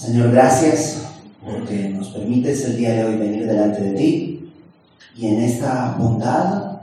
[0.00, 1.02] Señor, gracias
[1.44, 4.50] porque nos permites el día de hoy venir delante de ti
[5.14, 6.80] y en esta bondad,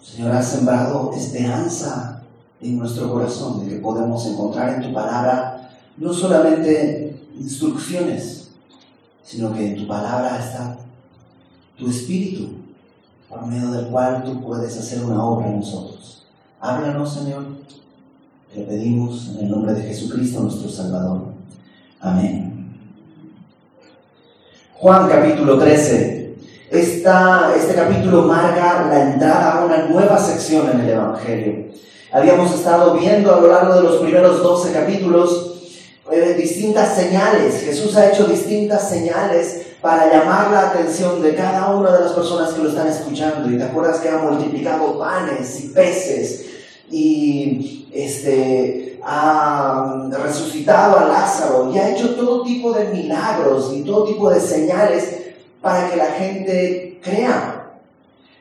[0.00, 2.22] Señor, has sembrado esperanza
[2.60, 8.52] en nuestro corazón de que podemos encontrar en tu palabra no solamente instrucciones,
[9.24, 10.78] sino que en tu palabra está
[11.76, 12.50] tu espíritu,
[13.28, 16.24] por medio del cual tú puedes hacer una obra en nosotros.
[16.60, 17.46] Háblanos, Señor,
[18.54, 21.33] te pedimos en el nombre de Jesucristo nuestro Salvador.
[22.04, 22.70] Amén.
[24.74, 26.34] Juan capítulo 13.
[26.70, 31.72] Esta, este capítulo marca la entrada a una nueva sección en el Evangelio.
[32.12, 35.80] Habíamos estado viendo a lo largo de los primeros 12 capítulos
[36.12, 37.62] eh, distintas señales.
[37.64, 42.52] Jesús ha hecho distintas señales para llamar la atención de cada una de las personas
[42.52, 43.50] que lo están escuchando.
[43.50, 46.53] Y te acuerdas que ha multiplicado panes y peces
[46.90, 54.04] y este, ha resucitado a Lázaro y ha hecho todo tipo de milagros y todo
[54.04, 55.22] tipo de señales
[55.60, 57.72] para que la gente crea.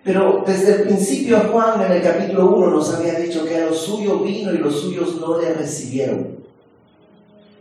[0.04, 3.74] Pero desde el principio Juan en el capítulo 1 nos había dicho que a lo
[3.74, 6.44] suyo vino y los suyos no le recibieron.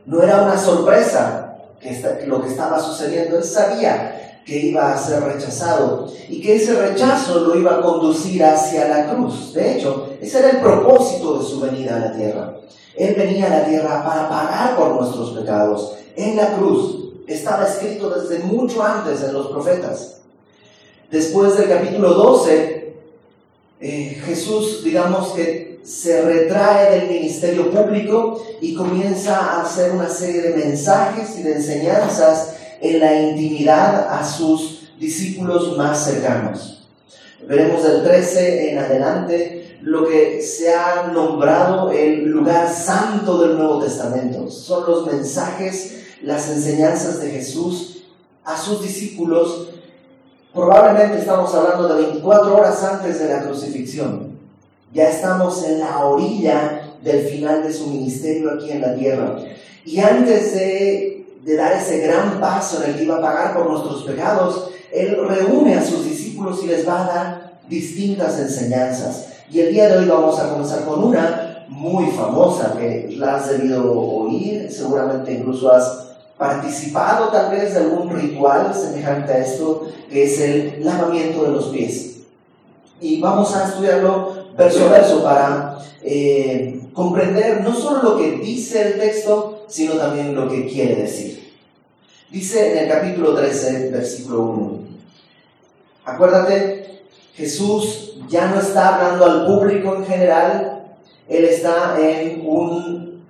[0.06, 5.22] No era una sorpresa que lo que estaba sucediendo, él sabía que iba a ser
[5.22, 9.52] rechazado y que ese rechazo lo iba a conducir hacia la cruz.
[9.52, 12.56] De hecho, ese era el propósito de su venida a la tierra.
[12.96, 15.96] Él venía a la tierra para pagar por nuestros pecados.
[16.14, 20.20] En la cruz estaba escrito desde mucho antes en los profetas.
[21.10, 22.94] Después del capítulo 12,
[23.80, 30.42] eh, Jesús, digamos que se retrae del ministerio público y comienza a hacer una serie
[30.42, 36.86] de mensajes y de enseñanzas en la intimidad a sus discípulos más cercanos.
[37.44, 43.80] Veremos del 13 en adelante lo que se ha nombrado el lugar santo del Nuevo
[43.80, 44.48] Testamento.
[44.48, 48.04] Son los mensajes, las enseñanzas de Jesús
[48.44, 49.70] a sus discípulos.
[50.54, 54.38] Probablemente estamos hablando de 24 horas antes de la crucifixión.
[54.92, 59.36] Ya estamos en la orilla del final de su ministerio aquí en la tierra.
[59.84, 61.26] Y antes de,
[61.56, 65.74] dar ese gran paso en el que iba a pagar por nuestros pecados, Él reúne
[65.74, 69.31] a sus discípulos y les va a dar distintas enseñanzas.
[69.52, 73.50] Y el día de hoy vamos a comenzar con una muy famosa que la has
[73.50, 76.06] debido oír, seguramente incluso has
[76.38, 81.66] participado tal vez de algún ritual semejante a esto, que es el lavamiento de los
[81.66, 82.20] pies.
[82.98, 88.92] Y vamos a estudiarlo verso a verso para eh, comprender no solo lo que dice
[88.92, 91.52] el texto, sino también lo que quiere decir.
[92.30, 94.78] Dice en el capítulo 13, versículo 1.
[96.06, 96.91] Acuérdate,
[97.34, 100.84] Jesús ya no está hablando al público en general,
[101.28, 103.24] Él está en un,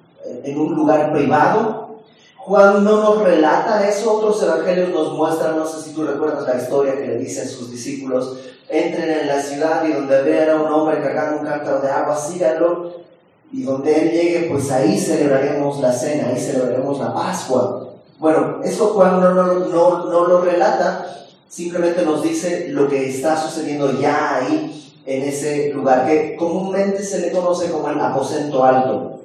[0.44, 1.98] en un lugar privado.
[2.36, 6.60] Juan no nos relata eso, otros evangelios nos muestran, no sé si tú recuerdas la
[6.60, 10.62] historia que le dice a sus discípulos, entren en la ciudad y donde vean a
[10.62, 12.94] un hombre cargando un cántaro de agua, síganlo,
[13.52, 17.90] y donde él llegue, pues ahí celebraremos la cena, ahí celebraremos la Pascua.
[18.18, 21.21] Bueno, eso Juan no, no, no, no lo relata,
[21.52, 27.20] simplemente nos dice lo que está sucediendo ya ahí, en ese lugar, que comúnmente se
[27.20, 29.20] le conoce como el aposento alto.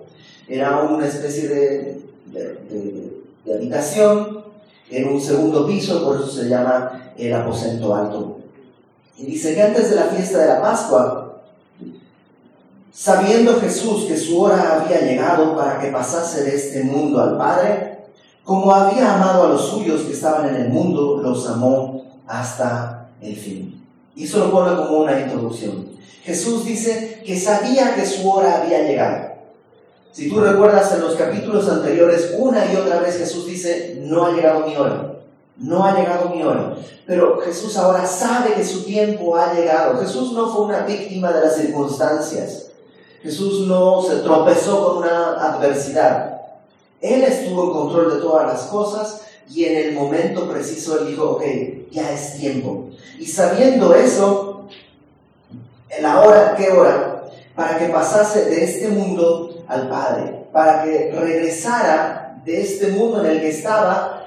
[0.48, 4.44] Era una especie de, de, habitación
[4.90, 8.40] en un segundo piso, por eso se llama el aposento alto.
[9.18, 11.44] Y dice que antes de la fiesta de la Pascua,
[12.92, 18.00] sabiendo Jesús que su hora había llegado para que pasase de este mundo al Padre,
[18.44, 21.97] como había amado a los suyos que estaban en el mundo, los amó
[22.28, 23.86] hasta el fin.
[24.16, 25.88] Y eso lo pone como una introducción.
[26.24, 29.28] Jesús dice que sabía que su hora había llegado.
[30.12, 34.32] Si tú recuerdas en los capítulos anteriores, una y otra vez Jesús dice, no ha
[34.32, 35.14] llegado mi hora.
[35.58, 36.76] No ha llegado mi hora.
[37.06, 40.00] Pero Jesús ahora sabe que su tiempo ha llegado.
[40.00, 42.72] Jesús no fue una víctima de las circunstancias.
[43.22, 46.42] Jesús no se tropezó con una adversidad.
[47.00, 51.32] Él estuvo en control de todas las cosas y en el momento preciso él dijo,
[51.32, 51.44] ok,
[51.92, 52.90] ya es tiempo.
[53.18, 54.68] Y sabiendo eso,
[56.02, 57.24] la hora, ¿qué hora?
[57.56, 63.32] Para que pasase de este mundo al Padre, para que regresara de este mundo en
[63.32, 64.18] el que estaba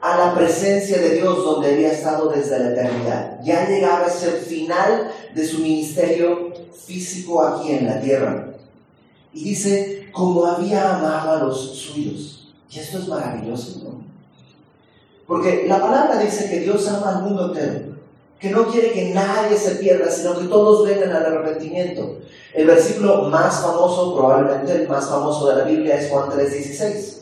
[0.00, 3.40] a la presencia de Dios donde había estado desde la eternidad.
[3.42, 6.52] Ya llegaba ese final de su ministerio
[6.86, 8.52] físico aquí en la tierra.
[9.32, 12.54] Y dice, como había amado a los suyos.
[12.70, 14.05] Y esto es maravilloso, ¿no?
[15.26, 17.96] Porque la palabra dice que Dios ama al mundo entero,
[18.38, 22.18] que no quiere que nadie se pierda, sino que todos vengan al arrepentimiento.
[22.54, 27.16] El versículo más famoso, probablemente el más famoso de la Biblia, es Juan 3:16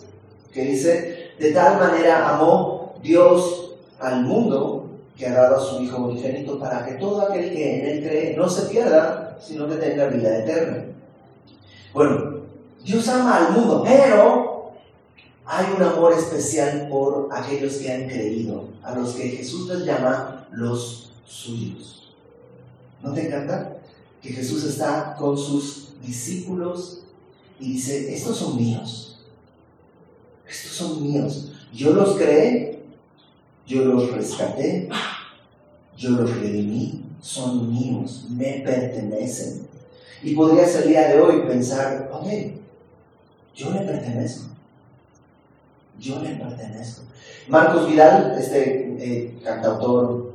[0.55, 5.99] que dice, de tal manera amó Dios al mundo que ha dado a su Hijo
[5.99, 10.07] unigénito para que todo aquel que en él cree no se pierda, sino que tenga
[10.07, 10.85] vida eterna.
[11.93, 12.41] Bueno,
[12.85, 14.54] Dios ama al mundo, pero
[15.47, 20.47] hay un amor especial por aquellos que han creído, a los que Jesús les llama
[20.53, 22.15] los suyos.
[23.03, 23.77] ¿No te encanta?
[24.23, 27.03] Que Jesús está con sus discípulos
[27.61, 29.19] y dice, estos son míos,
[30.49, 31.53] estos son míos.
[31.73, 32.83] Yo los creé,
[33.67, 34.89] yo los rescaté,
[35.97, 39.67] yo los redimí, son míos, me pertenecen.
[40.23, 42.27] Y podrías el día de hoy pensar, ok,
[43.55, 44.54] yo le pertenezco.
[45.99, 47.03] Yo le pertenezco.
[47.49, 50.33] Marcos Vidal, este eh, cantautor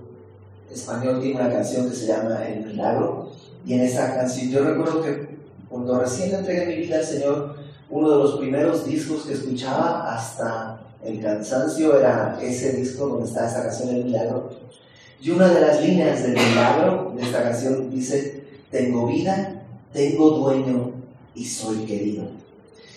[0.71, 3.31] español, tiene una canción que se llama El Milagro.
[3.65, 7.55] Y en esa canción, yo recuerdo que cuando recién entregué mi vida al Señor,
[7.89, 13.47] uno de los primeros discos que escuchaba hasta el cansancio era ese disco donde está
[13.47, 14.49] esa canción El Milagro.
[15.21, 20.91] Y una de las líneas del milagro de esta canción dice, tengo vida, tengo dueño
[21.35, 22.23] y soy querido.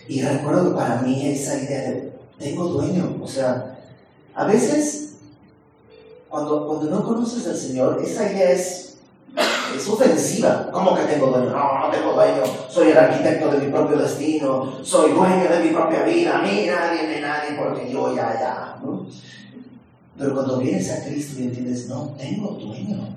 [0.06, 2.11] Y recuerdo que para mí esa idea de,
[2.42, 3.78] tengo dueño, o sea,
[4.34, 5.02] a veces
[6.32, 8.96] cuando, cuando no conoces al Señor, esa idea es,
[9.76, 10.70] es ofensiva.
[10.72, 11.50] ¿Cómo que tengo dueño?
[11.50, 12.42] No, no tengo dueño.
[12.70, 14.82] Soy el arquitecto de mi propio destino.
[14.82, 16.38] Soy dueño de mi propia vida.
[16.38, 18.80] A mí nadie, ni nadie, porque yo ya, ya.
[18.82, 19.06] ¿no?
[20.16, 23.14] Pero cuando vienes a Cristo y entiendes, no, tengo dueño.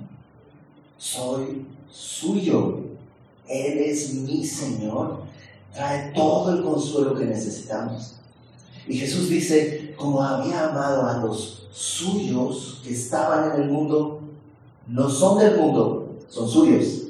[0.98, 2.80] Soy suyo.
[3.48, 5.22] Él es mi Señor.
[5.72, 8.16] Trae todo el consuelo que necesitamos.
[8.86, 14.20] Y Jesús dice, como había amado a los suyos que estaban en el mundo,
[14.86, 17.08] no son del mundo, son suyos,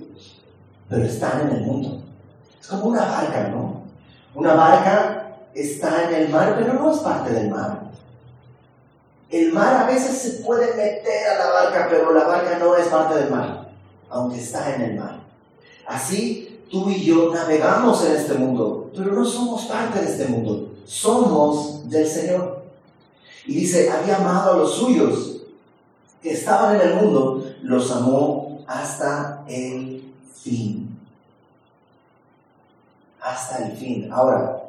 [0.88, 2.02] pero están en el mundo.
[2.60, 3.82] Es como una barca, ¿no?
[4.34, 7.90] Una barca está en el mar, pero no es parte del mar.
[9.28, 12.86] El mar a veces se puede meter a la barca, pero la barca no es
[12.86, 13.70] parte del mar,
[14.08, 15.20] aunque está en el mar.
[15.86, 20.70] Así tú y yo navegamos en este mundo, pero no somos parte de este mundo,
[20.86, 22.62] somos del Señor.
[23.46, 25.42] Y dice, había amado a los suyos
[26.22, 30.12] que estaban en el mundo, los amó hasta el
[30.42, 30.98] fin.
[33.20, 34.12] Hasta el fin.
[34.12, 34.62] Ahora,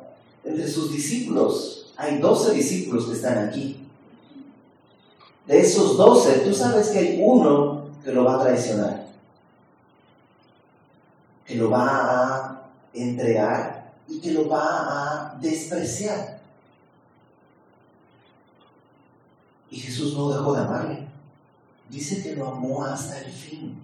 [0.44, 3.84] entre sus discípulos, hay doce discípulos que están aquí.
[5.46, 9.08] De esos doce, tú sabes que hay uno que lo va a traicionar,
[11.46, 12.62] que lo va a
[12.94, 13.77] entregar
[14.08, 16.40] y que lo va a despreciar.
[19.70, 21.08] Y Jesús no dejó de amarle.
[21.90, 23.82] Dice que lo amó hasta el fin,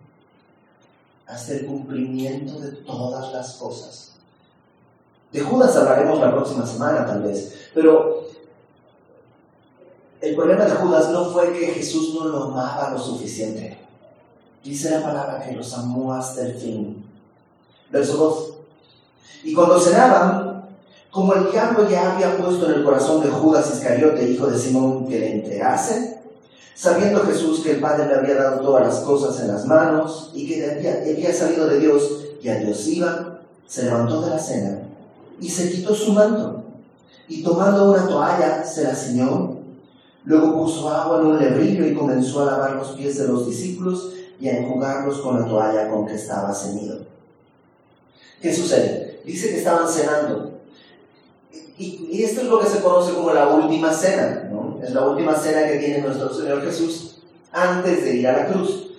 [1.26, 4.12] hasta el cumplimiento de todas las cosas.
[5.32, 8.28] De Judas hablaremos la próxima semana tal vez, pero
[10.22, 13.78] el problema de Judas no fue que Jesús no lo amaba lo suficiente.
[14.64, 17.06] Dice la palabra que los amó hasta el fin.
[17.92, 18.53] Verso 2.
[19.44, 20.66] Y cuando cenaban,
[21.12, 25.08] como el diablo ya había puesto en el corazón de Judas Iscariote, hijo de Simón,
[25.08, 26.20] que le entregase,
[26.76, 30.48] sabiendo Jesús que el Padre le había dado todas las cosas en las manos y
[30.48, 34.80] que había, había salido de Dios y a Dios iba, se levantó de la cena
[35.40, 36.64] y se quitó su manto
[37.28, 39.54] y tomando una toalla se la ciñó
[40.26, 44.14] Luego puso agua en un lebrillo y comenzó a lavar los pies de los discípulos
[44.40, 47.00] y a enjugarlos con la toalla con que estaba ceñido.
[48.42, 49.13] ¿Qué sucede?
[49.26, 50.60] Dice que estaban cenando.
[51.78, 54.80] Y, esto es lo que se conoce como la última cena, ¿no?
[54.84, 58.92] Es la última cena que tiene nuestro Señor Jesús antes de ir a la cruz.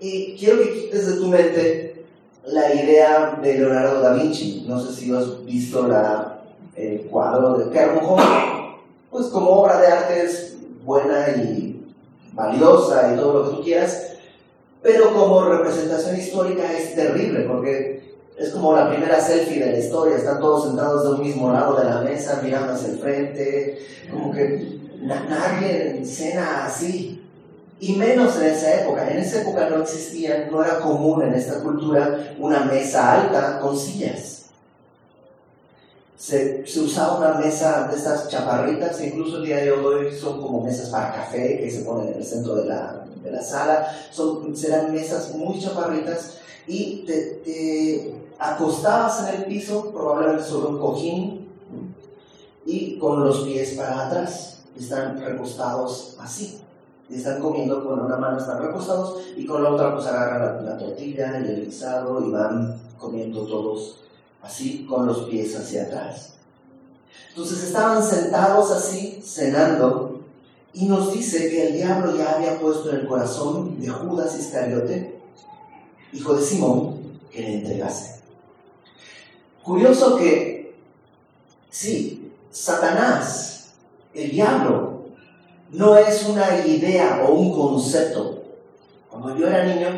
[0.00, 2.04] Y quiero que quites de tu mente
[2.44, 4.64] la idea de Leonardo da Vinci.
[4.66, 6.40] No sé si has visto la,
[6.74, 8.22] el cuadro de Kermujón
[9.16, 11.82] pues como obra de arte es buena y
[12.34, 14.12] valiosa y todo lo que tú quieras,
[14.82, 17.95] pero como representación histórica es terrible, porque
[18.38, 21.76] es como la primera selfie de la historia, están todos sentados de un mismo lado
[21.76, 23.78] de la mesa, mirando hacia el frente,
[24.10, 27.22] como que nadie cena así.
[27.78, 29.10] Y menos en esa época.
[29.10, 33.78] En esa época no existía, no era común en esta cultura una mesa alta con
[33.78, 34.36] sillas
[36.16, 40.88] se, usaba una mesa de estas chaparritas, incluso el día de hoy son como mesas
[40.88, 44.92] para café que se ponen en el centro de la, de la sala, son, serán
[44.92, 51.48] mesas muy chaparritas y te, acostabas en el piso, probablemente sobre un cojín,
[52.64, 56.60] y con los pies para atrás, están recostados así.
[57.08, 60.76] Y están comiendo con una mano, están recostados, y con la otra pues agarran la,
[60.76, 64.00] tortilla, el guisado, y van comiendo todos
[64.42, 66.34] así con los pies hacia atrás.
[67.30, 70.20] Entonces estaban sentados así, cenando,
[70.72, 75.20] y nos dice que el diablo ya había puesto en el corazón de Judas Iscariote,
[76.12, 76.96] hijo de Simón,
[77.30, 78.15] que le entregase.
[79.66, 80.76] Curioso que,
[81.70, 83.72] sí, Satanás,
[84.14, 85.06] el diablo,
[85.72, 88.44] no es una idea o un concepto.
[89.10, 89.88] Cuando yo era niño,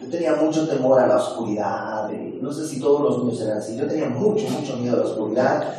[0.00, 3.76] yo tenía mucho temor a la oscuridad, no sé si todos los niños eran así,
[3.76, 5.74] yo tenía mucho, mucho miedo a la oscuridad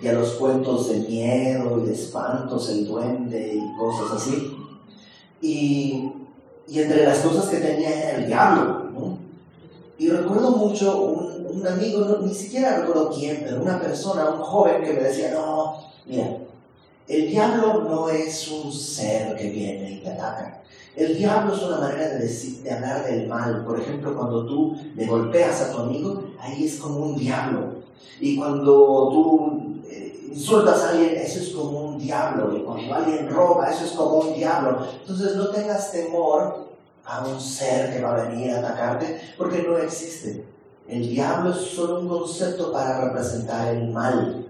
[0.00, 4.56] y a los cuentos de miedo y de espantos, el duende y cosas así.
[5.42, 6.12] Y,
[6.68, 8.84] y entre las cosas que tenía era el diablo.
[8.92, 9.17] ¿no?
[9.98, 14.40] Y recuerdo mucho un, un amigo, no, ni siquiera recuerdo quién, pero una persona, un
[14.40, 15.76] joven que me decía, no,
[16.06, 16.38] mira,
[17.08, 20.62] el diablo no es un ser que viene y te ataca.
[20.94, 23.64] El diablo es una manera de, decir, de hablar del mal.
[23.64, 27.76] Por ejemplo, cuando tú le golpeas a tu amigo, ahí es como un diablo.
[28.20, 32.54] Y cuando tú eh, insultas a alguien, eso es como un diablo.
[32.56, 34.86] Y cuando alguien roba, eso es como un diablo.
[35.00, 36.67] Entonces no tengas temor
[37.08, 40.44] a un ser que va a venir a atacarte, porque no existe.
[40.86, 44.46] El diablo es solo un concepto para representar el mal.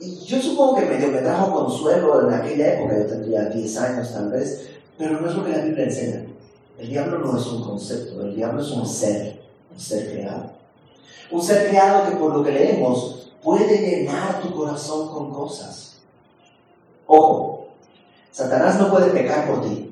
[0.00, 4.12] Y yo supongo que medio me trajo consuelo en aquella época, yo tendría 10 años
[4.12, 6.26] tal vez, pero no es lo que la Biblia enseña.
[6.78, 10.52] El diablo no es un concepto, el diablo es un ser, un ser creado.
[11.30, 15.98] Un ser creado que por lo que leemos puede llenar tu corazón con cosas.
[17.06, 17.68] Ojo,
[18.30, 19.91] Satanás no puede pecar por ti.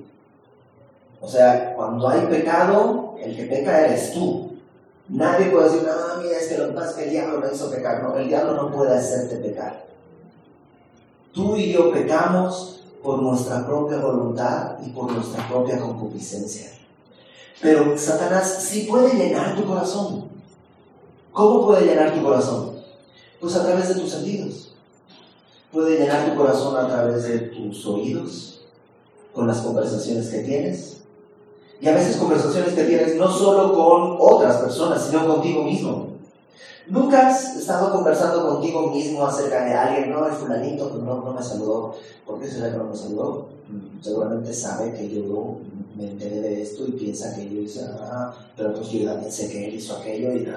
[1.20, 4.52] O sea, cuando hay pecado, el que peca eres tú.
[5.08, 7.52] Nadie puede decir, no, mira, es que lo que pasa es que el diablo me
[7.52, 8.02] hizo pecar.
[8.02, 9.84] No, el diablo no puede hacerte pecar.
[11.32, 16.70] Tú y yo pecamos por nuestra propia voluntad y por nuestra propia concupiscencia.
[17.60, 20.30] Pero Satanás sí puede llenar tu corazón.
[21.32, 22.76] ¿Cómo puede llenar tu corazón?
[23.40, 24.74] Pues a través de tus sentidos.
[25.70, 28.62] Puede llenar tu corazón a través de tus oídos,
[29.32, 30.99] con las conversaciones que tienes.
[31.80, 36.08] Y a veces conversaciones que tienes no solo con otras personas, sino contigo mismo.
[36.86, 41.42] Nunca has estado conversando contigo mismo acerca de alguien, no, el fulanito no, no me
[41.42, 41.94] saludó.
[42.26, 43.48] ¿Por qué será que no me saludó?
[43.68, 45.58] Mm, seguramente sabe que yo
[45.96, 49.48] me enteré de esto y piensa que yo hice, ah, pero pues yo también sé
[49.48, 50.48] que él hizo aquello y,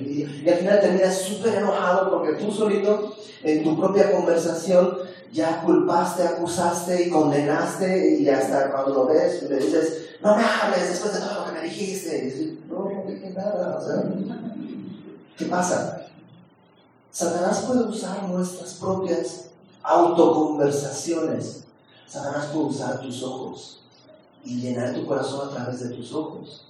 [0.00, 4.98] y, y al final terminas súper enojado porque tú solito en tu propia conversación
[5.32, 10.90] ya culpaste, acusaste y condenaste y hasta cuando lo ves le dices, no me hables
[10.90, 12.58] después de todo lo que me dijiste.
[12.68, 13.78] No, no dije nada.
[13.78, 14.04] O sea,
[15.36, 16.06] ¿Qué pasa?
[17.10, 19.46] Satanás puede usar nuestras propias
[19.82, 21.64] autoconversaciones.
[22.06, 23.80] Satanás puede usar tus ojos
[24.44, 26.66] y llenar tu corazón a través de tus ojos,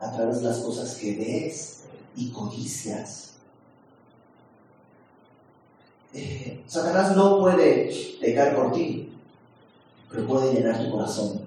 [0.00, 1.84] a través de las cosas que ves
[2.16, 3.34] y codicias.
[6.12, 9.12] Eh, Satanás no puede pecar por ti,
[10.10, 11.37] pero puede llenar tu corazón.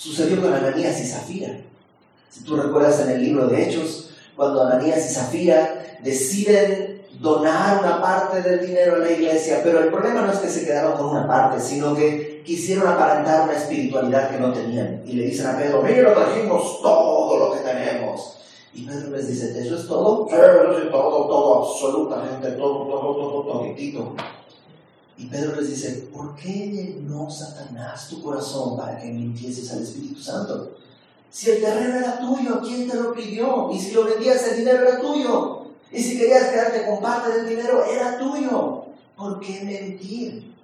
[0.00, 1.58] Sucedió con Ananías y Zafira.
[2.30, 8.00] Si tú recuerdas en el libro de Hechos, cuando Ananías y Zafira deciden donar una
[8.00, 11.10] parte del dinero a la iglesia, pero el problema no es que se quedaron con
[11.10, 15.02] una parte, sino que quisieron aparentar una espiritualidad que no tenían.
[15.04, 18.38] Y le dicen a Pedro, mira, trajimos todo lo que tenemos.
[18.72, 20.26] Y Pedro les dice, ¿eso es todo?
[20.30, 20.34] Sí,
[20.90, 24.14] todo, todo, absolutamente todo, todo, todo, toditito.
[25.20, 30.18] Y Pedro les dice, ¿por qué llenó Satanás tu corazón para que mintieses al Espíritu
[30.18, 30.78] Santo?
[31.30, 33.70] Si el terreno era tuyo, ¿quién te lo pidió?
[33.70, 35.66] Y si lo vendías, el dinero era tuyo.
[35.92, 38.86] Y si querías quedarte con parte del dinero, era tuyo.
[39.14, 40.54] ¿Por qué mentir?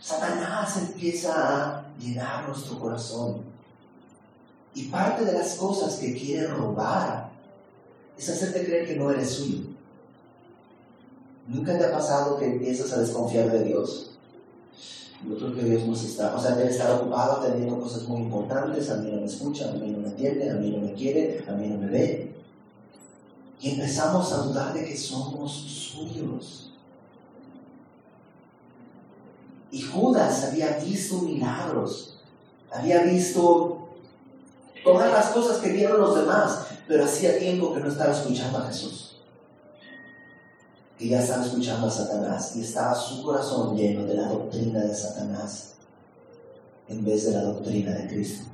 [0.00, 3.42] Satanás empieza a llenar nuestro corazón.
[4.74, 7.30] Y parte de las cosas que quiere robar
[8.18, 9.73] es hacerte creer que no eres suyo.
[11.46, 14.10] ¿Nunca te ha pasado que empiezas a desconfiar de Dios?
[15.28, 18.90] Yo creo que Dios nos está, o sea, debe estar ocupado atendiendo cosas muy importantes,
[18.90, 21.44] a mí no me escucha, a mí no me entiende, a mí no me quiere,
[21.48, 22.34] a mí no me ve.
[23.60, 26.72] Y empezamos a dudar de que somos suyos.
[29.70, 32.18] Y Judas había visto milagros,
[32.70, 33.88] había visto
[34.82, 38.66] todas las cosas que vieron los demás, pero hacía tiempo que no estaba escuchando a
[38.66, 39.13] Jesús
[41.12, 45.74] estaba escuchando a Satanás y estaba su corazón lleno de la doctrina de Satanás
[46.88, 48.44] en vez de la doctrina de Cristo.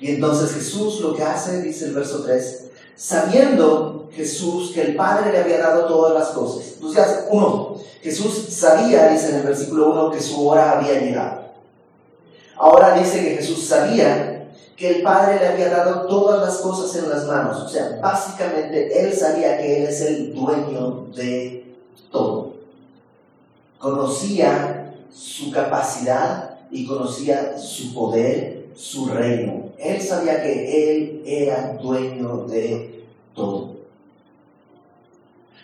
[0.00, 5.32] Y entonces Jesús lo que hace, dice el verso 3, sabiendo Jesús que el Padre
[5.32, 6.74] le había dado todas las cosas.
[6.74, 11.46] Entonces, uno, Jesús sabía, dice en el versículo 1, que su hora había llegado.
[12.56, 14.35] Ahora dice que Jesús sabía
[14.76, 17.62] que el Padre le había dado todas las cosas en las manos.
[17.62, 21.74] O sea, básicamente él sabía que él es el dueño de
[22.10, 22.56] todo.
[23.78, 29.70] Conocía su capacidad y conocía su poder, su reino.
[29.78, 33.04] Él sabía que él era dueño de
[33.34, 33.76] todo.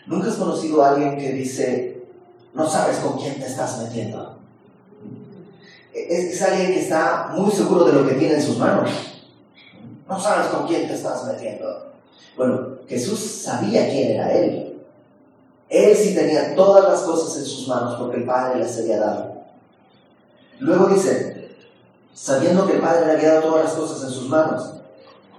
[0.07, 2.03] ¿Nunca has conocido a alguien que dice,
[2.55, 4.32] no sabes con quién te estás metiendo?
[5.93, 8.91] Es, alguien que está muy seguro de lo que tiene en sus manos.
[10.09, 11.93] No sabes con quién te estás metiendo.
[12.37, 14.81] Bueno, Jesús sabía quién era Él.
[15.69, 19.43] Él sí tenía todas las cosas en sus manos porque el Padre les había dado.
[20.59, 21.51] Luego dice,
[22.15, 24.75] sabiendo que el Padre le había dado todas las cosas en sus manos.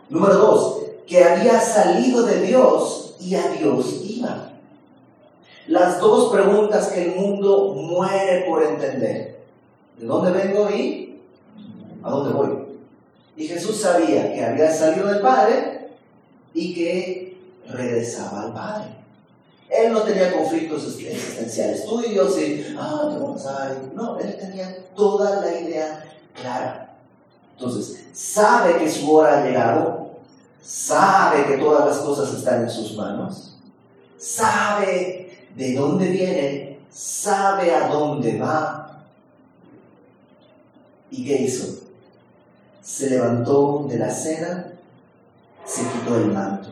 [0.10, 4.50] Número dos, que había salido de Dios y a Dios iba.
[5.68, 9.33] Las dos preguntas que el mundo muere por entender.
[9.98, 11.22] ¿De dónde vengo y
[12.02, 12.50] a dónde voy?
[13.36, 15.90] Y Jesús sabía que había salido del Padre
[16.54, 19.04] y que regresaba al Padre.
[19.70, 21.86] Él no tenía conflictos existenciales.
[21.86, 26.96] Tú y yo sí, ah, ¿qué vamos a No, él tenía toda la idea clara.
[27.58, 30.12] Entonces, sabe que su hora ha llegado,
[30.62, 33.58] sabe que todas las cosas están en sus manos,
[34.18, 38.83] sabe de dónde viene, sabe a dónde va.
[41.14, 41.84] ¿Y qué hizo?
[42.82, 44.74] Se levantó de la cena,
[45.64, 46.70] se quitó el manto.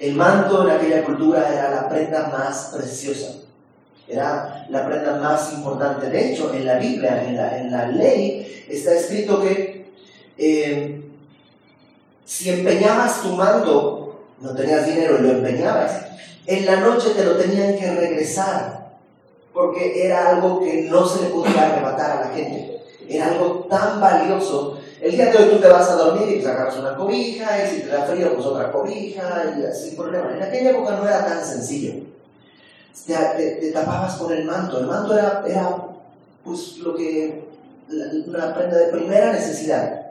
[0.00, 3.34] El manto en aquella cultura era la prenda más preciosa,
[4.08, 6.10] era la prenda más importante.
[6.10, 9.92] De hecho, en la Biblia, en la, ley, está escrito que
[10.36, 11.08] eh,
[12.24, 16.04] si empeñabas tu manto, no tenías dinero y lo empeñabas,
[16.46, 18.90] en la noche te lo tenían que regresar,
[19.54, 22.75] porque era algo que no se le podía arrebatar a la gente.
[23.08, 24.78] Era algo tan valioso.
[25.00, 27.70] El día de hoy tú te vas a dormir y pues agarras una cobija, y
[27.70, 30.34] si te da frío, pues otra cobija, y así problema.
[30.34, 32.04] En aquella época no era tan sencillo.
[33.06, 34.80] Te, tapabas con el manto.
[34.80, 35.86] El manto era, era
[36.42, 37.46] pues lo que,
[38.26, 40.06] una prenda de primera necesidad.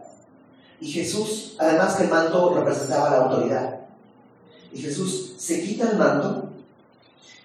[0.79, 3.79] Y Jesús, además que el manto representaba la autoridad.
[4.71, 6.49] Y Jesús se quita el manto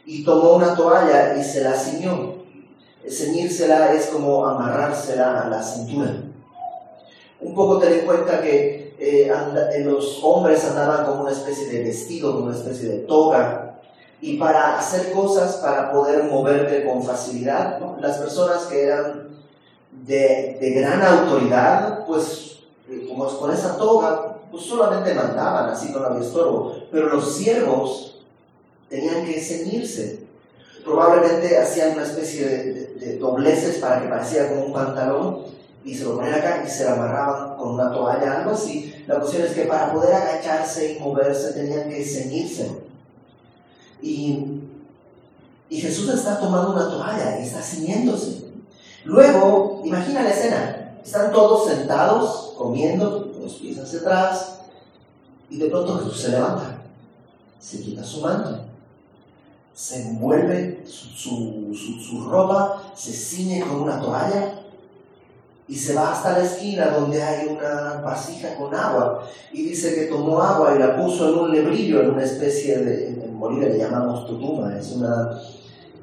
[0.04, 2.39] y tomó una toalla y se la ciñó.
[3.08, 6.22] Ceñírsela es como amarrársela a la cintura.
[7.40, 11.84] Un poco ten en cuenta que eh, eh, los hombres andaban con una especie de
[11.84, 13.78] vestido, con una especie de toga,
[14.20, 19.30] y para hacer cosas, para poder moverte con facilidad, las personas que eran
[20.04, 22.58] de, gran autoridad, pues
[23.08, 28.18] como con esa toga, pues solamente mandaban, así no había estorbo, pero los siervos
[28.88, 30.29] tenían que ceñirse.
[30.84, 35.44] Probablemente hacían una especie de, dobleces para que pareciera como un pantalón
[35.84, 38.94] y se lo ponían acá y se lo amarraban con una toalla, algo así.
[39.06, 42.70] La cuestión es que para poder agacharse y moverse tenían que ceñirse.
[44.02, 44.60] Y,
[45.68, 48.44] y Jesús está tomando una toalla y está ciñéndose.
[49.04, 54.60] Luego, imagina la escena, están todos sentados, comiendo, con los pies hacia atrás,
[55.48, 56.82] y de pronto Jesús se levanta,
[57.58, 58.69] se quita su manto,
[59.74, 64.61] se envuelve su, su, ropa, se ciñe con una toalla
[65.66, 70.06] y se va hasta la esquina donde hay una vasija con agua y dice que
[70.06, 73.78] tomó agua y la puso en un lebrillo, en una especie de, en Bolivia le
[73.78, 75.40] llamamos tutuma, es una,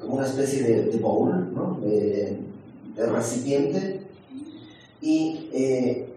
[0.00, 1.78] como una especie de, bowl, ¿no?
[1.82, 2.38] de,
[2.96, 4.02] de recipiente
[5.00, 6.08] y, eh,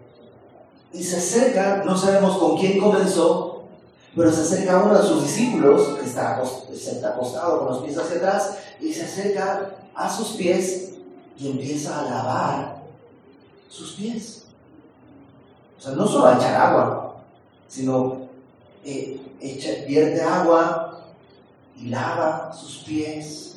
[0.92, 3.51] y se acerca, no sabemos con quién comenzó,
[4.14, 8.58] pero se acerca uno de sus discípulos, que está acostado con los pies hacia atrás,
[8.80, 10.94] y se acerca a sus pies
[11.38, 12.82] y empieza a lavar
[13.68, 14.44] sus pies.
[15.78, 17.16] O sea, no solo a echar agua,
[17.68, 18.28] sino
[18.84, 21.00] eh, echa, vierte agua
[21.76, 23.56] y lava sus pies.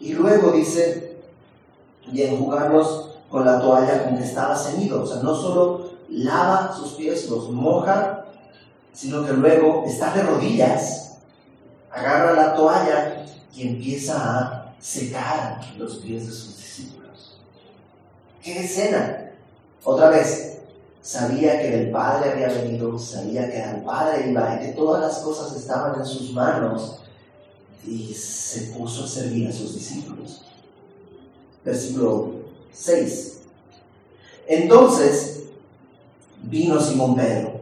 [0.00, 1.18] Y luego dice,
[2.10, 5.02] y enjugarlos con la toalla con que estaba ceñido.
[5.02, 8.21] O sea, no solo lava sus pies, los moja,
[8.92, 11.18] sino que luego está de rodillas,
[11.90, 17.38] agarra la toalla y empieza a secar los pies de sus discípulos.
[18.42, 19.30] ¡Qué escena!
[19.84, 20.58] Otra vez,
[21.00, 25.18] sabía que del Padre había venido, sabía que al Padre iba y que todas las
[25.18, 27.00] cosas estaban en sus manos
[27.86, 30.42] y se puso a servir a sus discípulos.
[31.64, 32.32] Versículo
[32.72, 33.40] 6.
[34.46, 35.44] Entonces
[36.42, 37.61] vino Simón Pedro.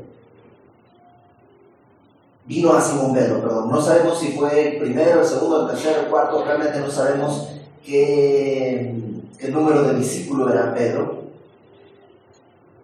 [2.50, 3.70] Vino a Simón Pedro, perdón.
[3.70, 7.46] No sabemos si fue el primero, el segundo, el tercero, el cuarto, realmente no sabemos
[7.86, 8.92] qué,
[9.50, 11.26] número de discípulo era Pedro.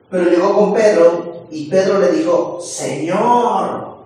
[0.09, 3.96] Pero llegó con Pedro y Pedro le dijo, Señor.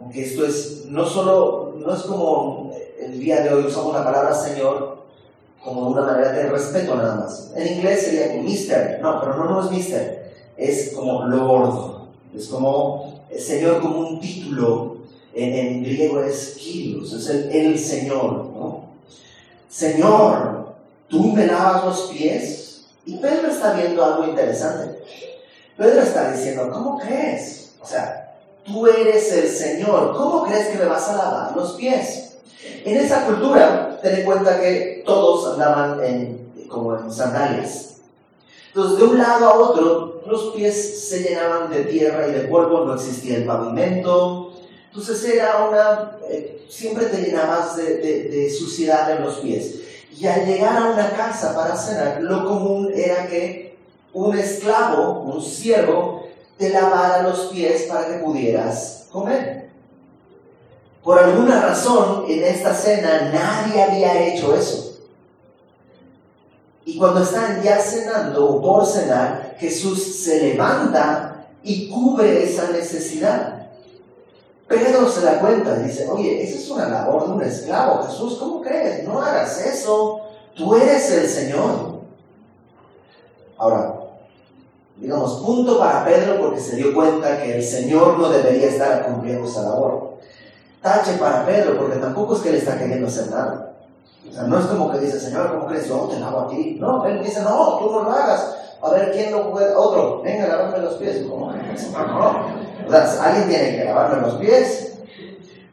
[0.00, 4.32] Aunque esto es, no solo, no es como el día de hoy usamos la palabra
[4.32, 5.04] Señor
[5.62, 7.52] como una manera de respeto nada más.
[7.54, 12.03] En inglés sería como Mister, no, pero no, no es Mister, es como Lord,
[12.36, 14.98] es como Señor como un título,
[15.34, 18.84] en, griego es Kyrios, es el, el Señor, ¿no?
[19.68, 20.74] Señor,
[21.08, 22.84] tú me lavas los pies.
[23.06, 25.02] Y Pedro está viendo algo interesante.
[25.76, 27.72] Pedro está diciendo, ¿cómo crees?
[27.82, 32.36] O sea, tú eres el Señor, ¿cómo crees que me vas a lavar los pies?
[32.84, 36.00] En esa cultura, ten en cuenta que todos andaban
[36.68, 37.93] como en sandalias.
[38.74, 42.84] Entonces, de un lado a otro, los pies se llenaban de tierra y de polvo,
[42.84, 44.52] no existía el pavimento.
[44.88, 49.76] Entonces era una, eh, siempre te llenabas de, de suciedad en los pies.
[50.18, 53.76] Y al llegar a una casa para cenar, lo común era que
[54.12, 56.26] un esclavo, un siervo,
[56.58, 59.68] te lavara los pies para que pudieras comer.
[61.04, 64.93] Por alguna razón, en esta cena nadie había hecho eso.
[66.84, 73.68] Y cuando están ya cenando o por cenar, Jesús se levanta y cubre esa necesidad.
[74.68, 78.04] Pedro se da cuenta y dice, oye, esa es una labor de un esclavo.
[78.04, 79.04] Jesús, ¿cómo crees?
[79.04, 80.20] No hagas eso.
[80.54, 82.00] Tú eres el Señor.
[83.56, 83.94] Ahora,
[84.96, 89.48] digamos, punto para Pedro porque se dio cuenta que el Señor no debería estar cumpliendo
[89.48, 90.14] esa labor.
[90.82, 93.73] Tache para Pedro porque tampoco es que él está queriendo hacer nada.
[94.28, 95.88] O sea, no es como que dice, Señor, ¿cómo crees?
[95.88, 96.76] Yo te lavo a ti.
[96.80, 98.56] No, él dice, no, tú no lo hagas.
[98.82, 99.74] A ver, ¿quién lo puede?
[99.74, 101.24] Otro, venga, lavarme los pies.
[101.28, 102.86] ¿Cómo no.
[102.86, 104.98] O sea, alguien tiene que lavarme los pies.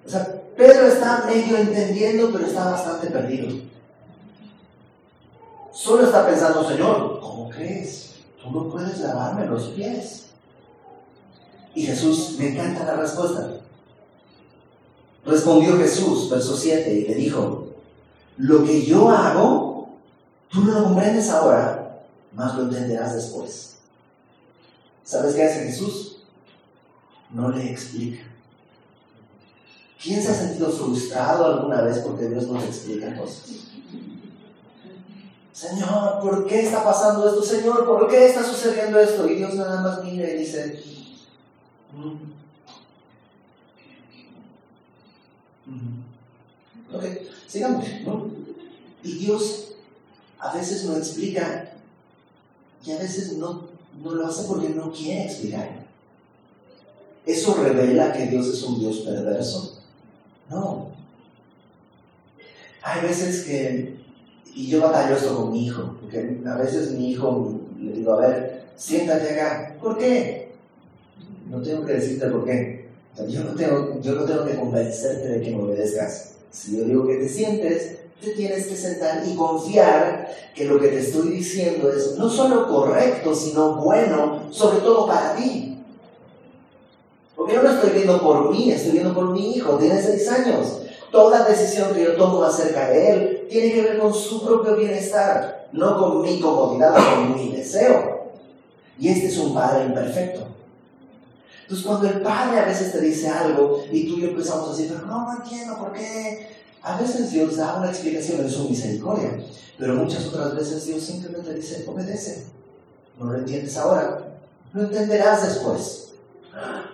[0.06, 3.62] O sea, Pedro está medio entendiendo, pero está bastante perdido.
[5.72, 8.16] Solo está pensando, Señor, ¿cómo crees?
[8.42, 10.28] Tú no puedes lavarme los pies.
[11.74, 13.50] Y Jesús, me encanta la respuesta.
[15.26, 17.61] Respondió Jesús, verso 7, y le dijo,
[18.42, 19.90] lo que yo hago,
[20.50, 22.02] tú no lo comprendes ahora,
[22.34, 23.78] más lo entenderás después.
[25.04, 26.24] ¿Sabes qué hace Jesús?
[27.30, 28.24] No le explica.
[30.02, 33.68] ¿Quién se ha sentido frustrado alguna vez porque Dios no le explica cosas?
[35.54, 37.44] Señor, ¿por qué está pasando esto?
[37.44, 39.28] Señor, ¿por qué está sucediendo esto?
[39.28, 40.84] Y Dios nada más mira y dice,
[41.94, 42.32] mm,
[46.94, 47.04] Ok,
[47.48, 48.30] sigamos, ¿no?
[49.04, 49.74] Y Dios
[50.40, 51.72] a veces no explica
[52.86, 53.70] y a veces no,
[54.04, 55.82] no lo hace porque no quiere explicar.
[57.26, 59.80] ¿Eso revela que Dios es un Dios perverso?
[60.50, 60.90] No.
[62.82, 64.00] Hay veces que,
[64.56, 68.28] y yo batallo esto con mi hijo, porque a veces mi hijo le digo, a
[68.28, 69.78] ver, siéntate acá.
[69.80, 70.52] ¿Por qué?
[71.48, 72.90] No tengo que decirte por qué.
[73.30, 76.36] Yo no, tengo, yo no tengo que convencerte de que me obedezcas.
[76.52, 80.90] Si yo digo que te sientes, te tienes que sentar y confiar que lo que
[80.90, 85.80] te estoy diciendo es no solo correcto, sino bueno, sobre todo para ti.
[87.36, 90.82] Porque yo no estoy viendo por mí, estoy viendo por mi hijo, tiene seis años.
[91.12, 95.68] Toda decisión que yo tomo acerca de él tiene que ver con su propio bienestar,
[95.72, 98.28] no con mi comodidad con mi deseo.
[99.00, 100.46] Y este es un padre imperfecto.
[101.62, 104.84] Entonces cuando el Padre a veces te dice algo y tú y yo empezamos a
[104.84, 106.50] pero no, no entiendo por qué.
[106.84, 109.40] A veces Dios da una explicación en su misericordia,
[109.78, 112.46] pero muchas otras veces Dios simplemente dice, obedece.
[113.20, 114.40] No lo entiendes ahora,
[114.74, 116.14] lo entenderás después.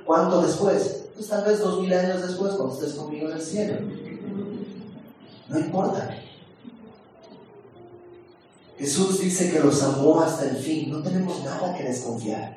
[0.06, 1.06] ¿Cuánto después?
[1.15, 3.80] Pues tal vez dos mil años después, cuando estés conmigo en el cielo.
[5.49, 6.15] No importa.
[8.77, 10.91] Jesús dice que los amó hasta el fin.
[10.91, 12.56] No tenemos nada que desconfiar.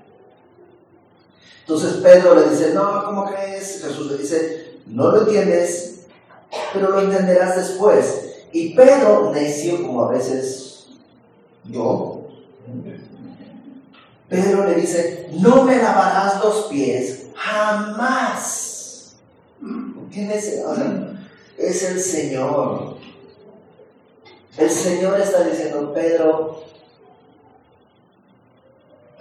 [1.61, 3.83] Entonces Pedro le dice, no, ¿cómo crees?
[3.83, 6.07] Jesús le dice, no lo entiendes,
[6.73, 8.46] pero lo entenderás después.
[8.53, 10.87] Y Pedro, necio como a veces
[11.64, 12.29] yo,
[14.29, 19.16] Pedro le dice, no me lavarás los pies jamás.
[20.12, 20.68] ¿Qué necio?
[20.68, 20.75] O
[21.57, 22.96] es el Señor.
[24.57, 26.64] El Señor está diciendo, Pedro,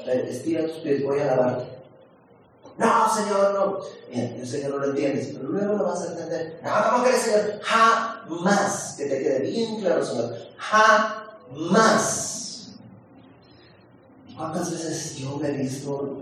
[0.08, 1.79] estira tus pies, voy a lavarte.
[2.80, 3.80] No, Señor, no.
[4.10, 6.62] Mira, yo sé que no lo entiendes, pero luego lo vas a entender.
[6.64, 7.60] No, ¿cómo crees, Señor?
[7.62, 8.96] Jamás.
[8.98, 10.34] Que te quede bien claro, Señor.
[10.58, 12.38] Jamás.
[14.34, 16.20] ¿Cuántas veces yo me he visto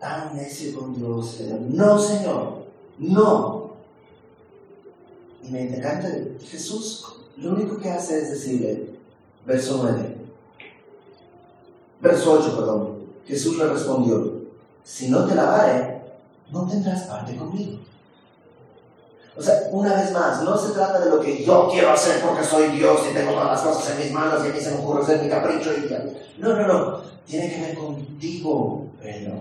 [0.00, 1.42] tan necio con Dios?
[1.68, 2.64] No, Señor.
[2.96, 3.72] No.
[5.42, 6.08] Y me encanta
[6.42, 7.04] Jesús.
[7.36, 8.98] Lo único que hace es decirle,
[9.44, 10.16] verso 9.
[12.00, 13.02] Verso 8, perdón.
[13.26, 14.41] Jesús le respondió
[14.84, 16.02] si no te lavare,
[16.50, 17.78] no tendrás parte conmigo.
[19.34, 22.44] O sea, una vez más, no se trata de lo que yo quiero hacer porque
[22.44, 24.78] soy Dios y tengo todas las cosas en mis manos y a mí se me
[24.78, 27.00] ocurre hacer mi capricho y No, no, no.
[27.24, 29.40] Tiene que ver contigo, Pedro.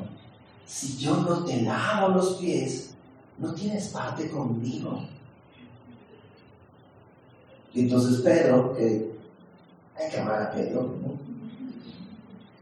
[0.65, 2.91] Si yo no te lavo los pies,
[3.37, 5.01] no tienes parte conmigo.
[7.73, 9.11] Y entonces Pedro, que
[9.97, 10.93] hay que amar a Pedro,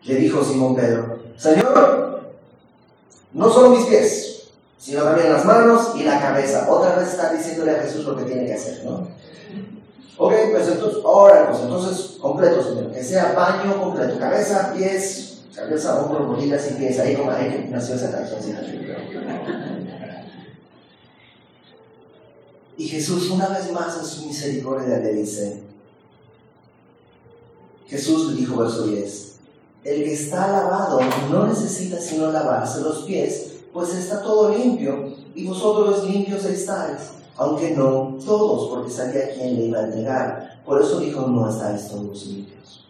[0.04, 2.09] le dijo Simón Pedro, Señor,
[3.34, 4.44] no solo mis pies,
[4.78, 6.68] sino también las manos y la cabeza.
[6.70, 9.08] Otra vez está diciéndole a Jesús lo que tiene que hacer, ¿no?
[10.18, 16.02] Ok, pues entonces, ahora, pues entonces, completo, Señor, que sea baño completo, cabeza, pies, cabeza,
[16.02, 18.58] hombros, rodillas y pies, ahí como ahí nació esa canción.
[22.78, 25.62] Y Jesús una vez más en su misericordia le dice,
[27.88, 29.38] Jesús le dijo verso 10,
[29.84, 31.00] el que está lavado
[31.32, 37.72] no necesita sino lavarse los pies, pues está todo limpio, y vosotros limpios estáis, aunque
[37.72, 40.62] no todos, porque sabía quién le iba a entregar.
[40.65, 42.86] Por eso dijo, no estáis todos limpios.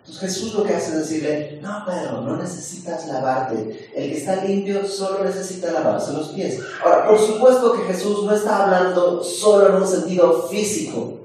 [0.00, 3.90] Entonces Jesús lo que hace es decirle, no, Pedro, no necesitas lavarte.
[3.94, 6.58] El que está limpio solo necesita lavarse los pies.
[6.84, 11.20] Ahora, por supuesto que Jesús no está hablando solo en un sentido físico.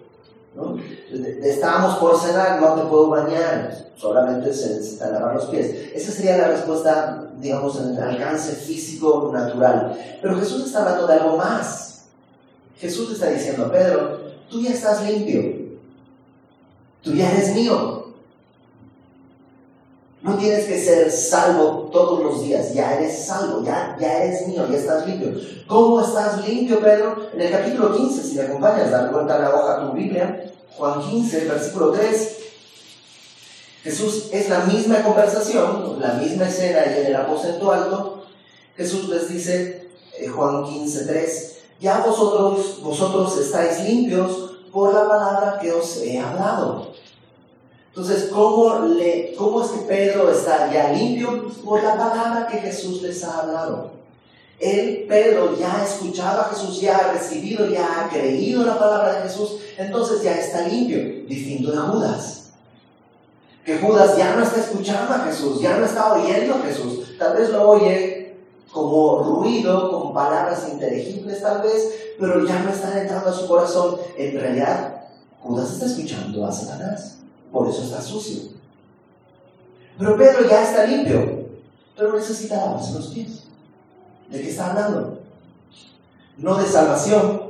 [0.55, 0.77] ¿no?
[1.43, 5.91] Estábamos por cenar, no te puedo bañar, solamente se necesita lavar los pies.
[5.93, 9.97] Esa sería la respuesta, digamos, en el alcance físico natural.
[10.21, 12.05] Pero Jesús está hablando de algo más.
[12.77, 15.77] Jesús está diciendo, Pedro, tú ya estás limpio,
[17.01, 18.05] tú ya eres mío.
[20.21, 24.65] No tienes que ser salvo todos los días, ya eres salvo, ya, ya eres mío,
[24.71, 25.39] ya estás limpio.
[25.67, 27.29] ¿Cómo estás limpio, Pedro?
[27.31, 30.51] En el capítulo 15, si me acompañas, dar vuelta a la hoja a tu Biblia,
[30.77, 32.37] Juan 15, versículo 3.
[33.83, 38.25] Jesús es la misma conversación, la misma escena y en el aposento alto.
[38.75, 45.59] Jesús les dice, eh, Juan 15, 3, ya vosotros, vosotros estáis limpios por la palabra
[45.61, 46.93] que os he hablado.
[47.89, 51.47] Entonces, ¿cómo, le, ¿cómo es que Pedro está ya limpio?
[51.63, 53.94] Por la palabra que Jesús les ha hablado.
[54.59, 59.15] Él, Pedro, ya ha escuchado a Jesús, ya ha recibido, ya ha creído la palabra
[59.15, 62.51] de Jesús, entonces ya está limpio, distinto de Judas.
[63.65, 67.35] Que Judas ya no está escuchando a Jesús, ya no está oyendo a Jesús, tal
[67.35, 68.25] vez lo oye
[68.71, 73.97] como ruido, como palabras inteligibles tal vez, pero ya no están entrando a su corazón.
[74.17, 75.05] En realidad,
[75.41, 77.19] Judas está escuchando a Satanás,
[77.51, 78.51] por eso está sucio.
[79.97, 81.47] Pero Pedro ya está limpio,
[81.95, 83.44] pero necesita lavarse los pies.
[84.29, 85.19] ¿De qué está hablando?
[86.37, 87.41] No de salvación,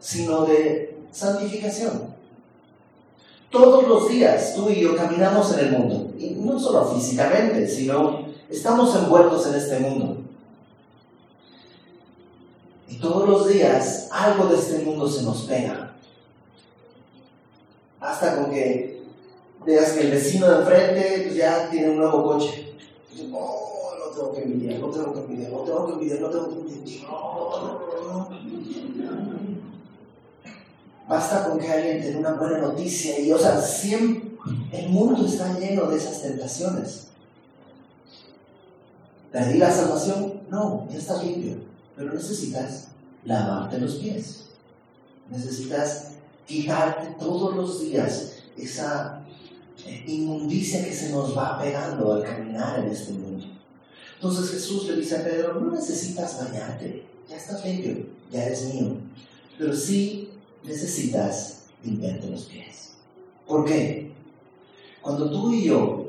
[0.00, 2.14] sino de santificación.
[3.50, 8.26] Todos los días tú y yo caminamos en el mundo, y no solo físicamente, sino
[8.50, 10.18] estamos envueltos en este mundo.
[12.88, 15.94] Y todos los días algo de este mundo se nos pega.
[18.00, 19.02] Hasta con que
[19.64, 22.74] veas que el vecino de enfrente pues, ya tiene un nuevo coche.
[23.32, 23.83] Oh,
[24.14, 27.06] tengo que envidiar, no tengo que envidiar, no tengo que envidiar, no tengo que envidiar.
[31.08, 34.38] Basta con que alguien tenga una buena noticia y, o sea, siempre,
[34.72, 37.08] el mundo está lleno de esas tentaciones.
[39.30, 40.42] ¿Perdí la salvación?
[40.48, 41.56] No, ya estás limpio,
[41.96, 42.88] pero necesitas
[43.24, 44.44] lavarte los pies.
[45.30, 46.12] Necesitas
[46.46, 49.24] quitarte todos los días esa
[50.06, 53.23] inmundicia que se nos va pegando al caminar en este mundo.
[54.24, 58.96] Entonces Jesús le dice a Pedro, no necesitas bañarte, ya estás limpio, ya eres mío,
[59.58, 60.30] pero sí
[60.62, 62.94] necesitas limpiarte los pies.
[63.46, 64.14] ¿Por qué?
[65.02, 66.08] Cuando tú y yo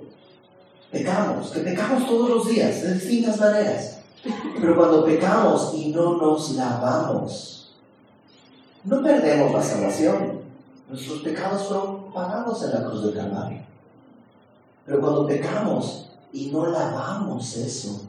[0.89, 3.97] pecamos, que pecamos todos los días, de distintas maneras,
[4.62, 7.75] pero cuando pecamos y no nos lavamos,
[8.86, 10.39] no perdemos la salvación.
[10.88, 13.60] Nuestros pecados fueron pagados en la cruz del Calvario.
[14.86, 18.02] Pero cuando pecamos y no lavamos eso,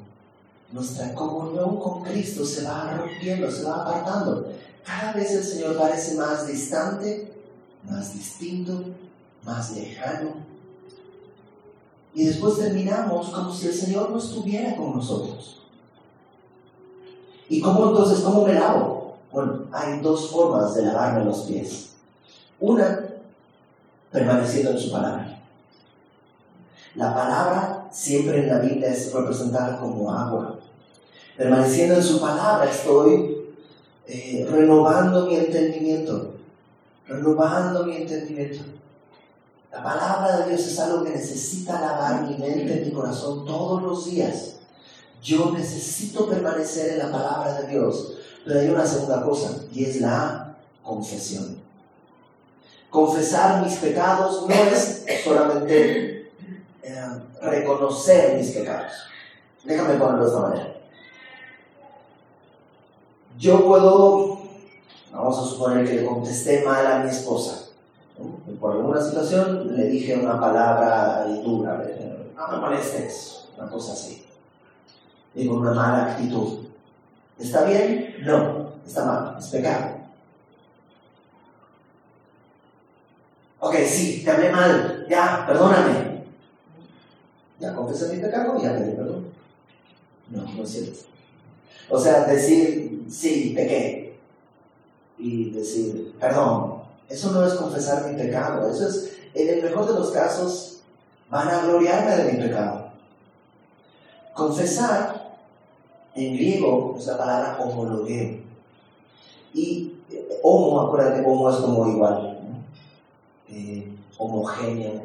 [0.73, 4.49] nuestra comunión con Cristo se va rompiendo, se va apartando.
[4.85, 7.33] Cada vez el Señor parece más distante,
[7.89, 8.83] más distinto,
[9.45, 10.31] más lejano.
[12.15, 15.61] Y después terminamos como si el Señor no estuviera con nosotros.
[17.49, 19.19] ¿Y cómo entonces, cómo me lavo?
[19.31, 21.91] Bueno, hay dos formas de lavarme los pies.
[22.59, 23.05] Una,
[24.11, 25.41] permaneciendo en su palabra.
[26.97, 30.59] La palabra siempre en la Biblia es representada como agua.
[31.37, 33.55] Permaneciendo en su palabra estoy
[34.07, 36.35] eh, renovando mi entendimiento,
[37.07, 38.65] renovando mi entendimiento.
[39.71, 44.07] La palabra de Dios es algo que necesita lavar mi mente, mi corazón todos los
[44.07, 44.55] días.
[45.23, 48.15] Yo necesito permanecer en la palabra de Dios.
[48.47, 51.59] Pero hay una segunda cosa, y es la confesión.
[52.89, 56.16] Confesar mis pecados no es solamente
[56.87, 57.05] eh,
[57.43, 58.93] reconocer mis pecados.
[59.65, 60.77] Déjame ponerlo de esta manera.
[63.37, 64.39] Yo puedo,
[65.13, 67.71] vamos a suponer que le contesté mal a mi esposa.
[68.61, 71.85] Por alguna situación le dije una palabra dura,
[72.37, 74.25] no me molestes, una cosa así.
[75.35, 76.67] Digo una mala actitud.
[77.37, 78.17] ¿Está bien?
[78.21, 79.97] No, está mal, es pecado.
[83.59, 86.06] Ok, sí, te hablé mal, ya, perdóname.
[87.59, 89.27] Ya confesé mi pecado y ya pedí perdón.
[90.31, 90.99] No, no es cierto.
[91.89, 94.19] O sea, decir, sí, pequé.
[95.19, 96.77] Y decir, perdón.
[97.09, 98.69] Eso no es confesar mi pecado.
[98.69, 100.81] Eso es, en el mejor de los casos,
[101.31, 102.91] van a gloriarme de mi pecado.
[104.35, 105.37] Confesar,
[106.15, 108.41] en griego, es la palabra homologueo.
[109.55, 112.39] Y eh, homo, acuérdate, homo es como igual,
[113.49, 115.03] eh, homogéneo.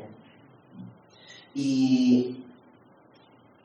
[1.54, 2.40] Y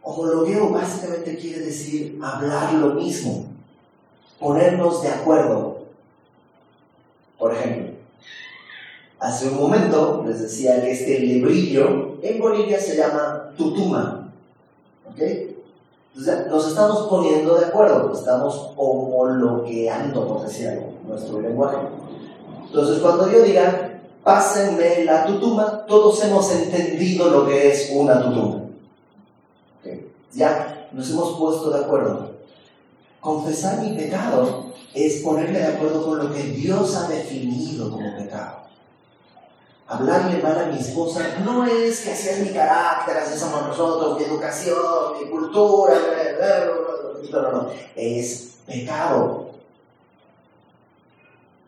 [0.09, 3.47] Homologueo básicamente quiere decir hablar lo mismo,
[4.38, 5.79] ponernos de acuerdo.
[7.37, 7.95] Por ejemplo,
[9.19, 14.31] hace un momento les decía que este lebrillo en Bolivia se llama tutuma.
[15.11, 15.21] ¿Ok?
[16.14, 21.79] Entonces, nos estamos poniendo de acuerdo, estamos homologueando, por decir algo, nuestro lenguaje.
[22.64, 28.65] Entonces, cuando yo diga, pásenme la tutuma, todos hemos entendido lo que es una tutuma.
[30.37, 32.31] Ya nos hemos puesto de acuerdo.
[33.20, 38.66] Confesar mi pecado es ponerme de acuerdo con lo que Dios ha definido como pecado.
[39.88, 44.18] Hablarle mal a mi esposa no es que así es mi carácter, así somos nosotros,
[44.18, 44.77] mi educación,
[45.20, 45.94] mi cultura,
[47.33, 49.46] no, no, no, es pecado.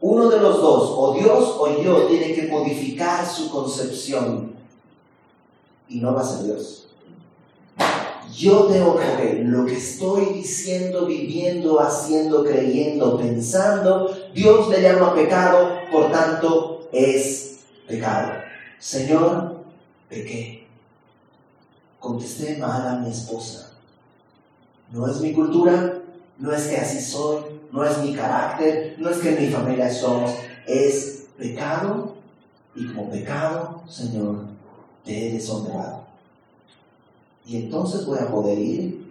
[0.00, 4.52] Uno de los dos, o Dios o yo, tiene que modificar su concepción
[5.88, 6.87] y no va a ser Dios.
[8.38, 14.16] Yo que ver lo que estoy diciendo, viviendo, haciendo, creyendo, pensando.
[14.32, 18.34] Dios le llama pecado, por tanto es pecado.
[18.78, 19.64] Señor,
[20.08, 20.68] pequé.
[21.98, 23.72] Contesté mal a mi esposa.
[24.92, 25.98] No es mi cultura,
[26.38, 30.30] no es que así soy, no es mi carácter, no es que mi familia somos.
[30.64, 32.14] Es pecado
[32.76, 34.44] y como pecado, Señor,
[35.04, 35.97] te he deshonrado.
[37.48, 39.08] Y entonces voy a poder ir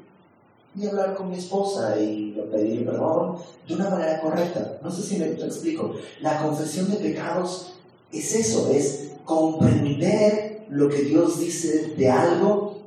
[0.76, 4.78] y hablar con mi esposa y pedir perdón de una manera correcta.
[4.84, 5.96] No sé si me explico.
[6.22, 7.74] La confesión de pecados
[8.12, 12.78] es eso, es comprender lo que Dios dice de algo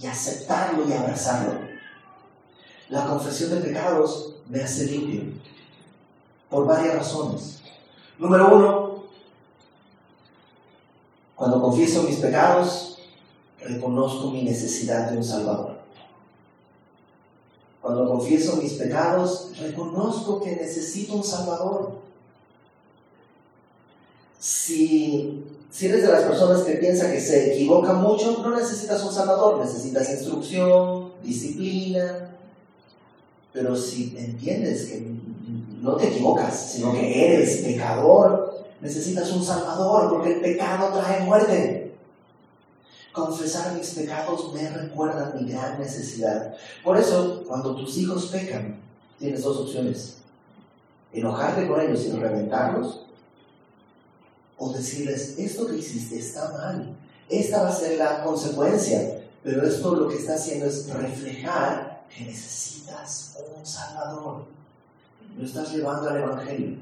[0.00, 1.60] y aceptarlo y abrazarlo.
[2.88, 5.22] La confesión de pecados me hace limpio
[6.50, 7.62] por varias razones.
[8.18, 9.04] Número uno,
[11.36, 12.97] cuando confieso mis pecados,
[13.68, 15.78] reconozco mi necesidad de un Salvador.
[17.80, 21.92] Cuando confieso mis pecados, reconozco que necesito un Salvador.
[24.38, 29.12] Si, si eres de las personas que piensa que se equivoca mucho, no necesitas un
[29.12, 32.36] Salvador, necesitas instrucción, disciplina.
[33.52, 35.06] Pero si entiendes que
[35.80, 41.77] no te equivocas, sino que eres pecador, necesitas un Salvador, porque el pecado trae muerte.
[43.18, 46.54] Confesar mis pecados me recuerda mi gran necesidad.
[46.84, 48.78] Por eso, cuando tus hijos pecan,
[49.18, 50.18] tienes dos opciones.
[51.12, 53.06] Enojarte con ellos y reventarlos.
[54.56, 56.96] O decirles, esto que hiciste está mal.
[57.28, 59.20] Esta va a ser la consecuencia.
[59.42, 64.44] Pero esto lo que está haciendo es reflejar que necesitas un Salvador.
[65.36, 66.76] Lo estás llevando al Evangelio.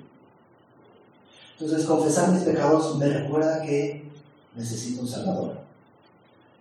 [1.59, 4.11] Entonces, confesar mis pecados me recuerda que
[4.55, 5.66] necesito un Salvador.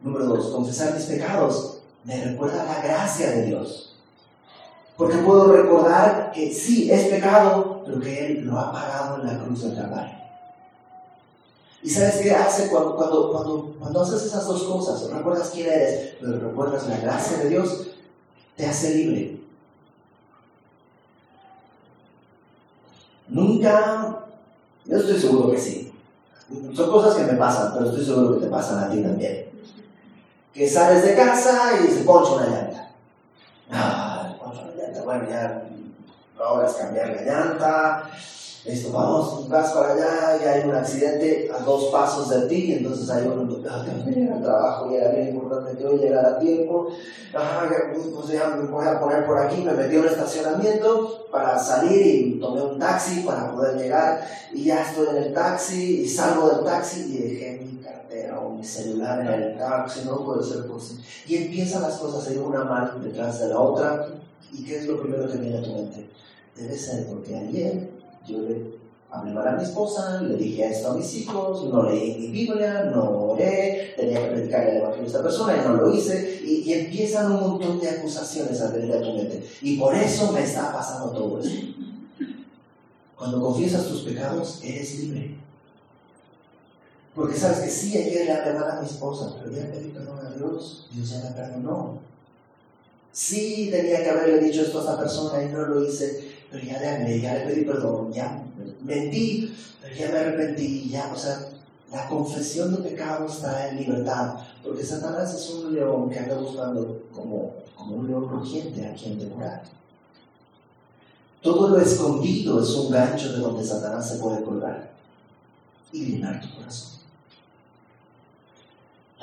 [0.05, 3.95] Número dos, confesar mis pecados me recuerda la gracia de Dios.
[4.95, 9.43] Porque puedo recordar que sí, es pecado, pero que Él lo ha pagado en la
[9.43, 10.13] cruz del Calvario.
[11.81, 15.09] ¿Y sabes qué hace cuando, cuando, cuando, cuando haces esas dos cosas?
[15.09, 17.87] Recuerdas quién eres, pero recuerdas la gracia de Dios,
[18.55, 19.41] te hace libre.
[23.27, 24.19] Nunca,
[24.85, 25.91] yo estoy seguro que sí.
[26.75, 29.54] Son cosas que me pasan, pero estoy seguro que te pasan a ti también
[30.55, 32.91] que sales de casa y se poncha una llanta.
[33.69, 35.03] Ah, poncha una llanta.
[35.03, 35.65] Bueno, ya
[36.65, 38.09] es cambiar la llanta.
[38.65, 43.07] Listo, vamos, vas para allá y hay un accidente a dos pasos de ti, entonces
[43.11, 46.87] hay un al trabajo y era bien importante que hoy llegara a tiempo.
[47.31, 51.59] Ajá, pues ya me voy a poner por aquí, me metí en un estacionamiento para
[51.59, 56.09] salir y tomé un taxi para poder llegar y ya estoy en el taxi y
[56.09, 57.74] salgo del taxi y dejé mi
[58.65, 61.03] celular en el taxi, no puede ser posible.
[61.27, 64.07] Y empiezan las cosas a ir una mal detrás de la otra
[64.51, 66.09] y ¿qué es lo primero que viene a tu mente?
[66.55, 67.89] Debe ser porque ayer
[68.27, 68.75] yo le
[69.11, 72.91] hablé mal a mi esposa, le dije esto a mis hijos, no leí mi Biblia,
[72.93, 76.73] no oré, tenía que predicar el Evangelio a esta persona y no lo hice, y,
[76.73, 79.43] empiezan un montón de acusaciones a venir a tu mente.
[79.61, 81.55] Y por eso me está pasando todo eso.
[83.15, 85.37] Cuando confiesas tus pecados, eres libre.
[87.15, 90.19] Porque sabes que sí, ayer le hablé mal a mi esposa, pero ya pedí perdón
[90.19, 91.99] a Dios, Dios ya me perdonó.
[93.13, 96.77] Sí, tenía que haberle dicho esto a esta persona y no lo hice, pero ya
[96.79, 98.43] le ya le pedí perdón, ya
[98.81, 101.39] mentí, pero ya me arrepentí, ya, o sea,
[101.89, 107.03] la confesión de pecado está en libertad, porque Satanás es un león que anda buscando
[107.13, 109.63] como, como un león rugiente a quien devorar.
[111.41, 114.91] Todo lo escondido es un gancho de donde Satanás se puede colgar
[115.93, 116.94] y llenar tu corazón.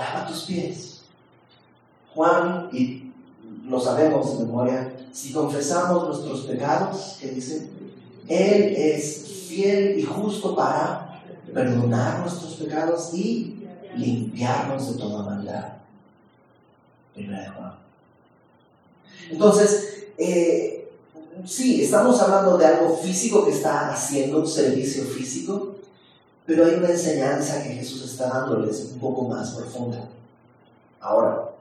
[0.02, 1.02] Lava tus pies.
[2.14, 3.12] Juan, y
[3.68, 7.70] lo sabemos de memoria, si confesamos nuestros pecados, que dice,
[8.28, 11.22] Él es fiel y justo para
[11.52, 15.72] perdonar nuestros pecados y limpiarnos de toda maldad.
[17.14, 17.74] Primera de Juan.
[19.30, 20.90] Entonces, eh,
[21.44, 25.71] sí, estamos hablando de algo físico que está haciendo un servicio físico,
[26.46, 30.08] pero hay una enseñanza que Jesús está dándoles un poco más profunda.
[31.00, 31.52] Ahora,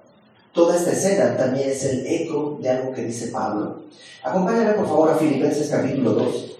[0.53, 3.83] Toda esta escena también es el eco de algo que dice Pablo.
[4.21, 6.51] Acompáñame por favor a Filipenses capítulo 2.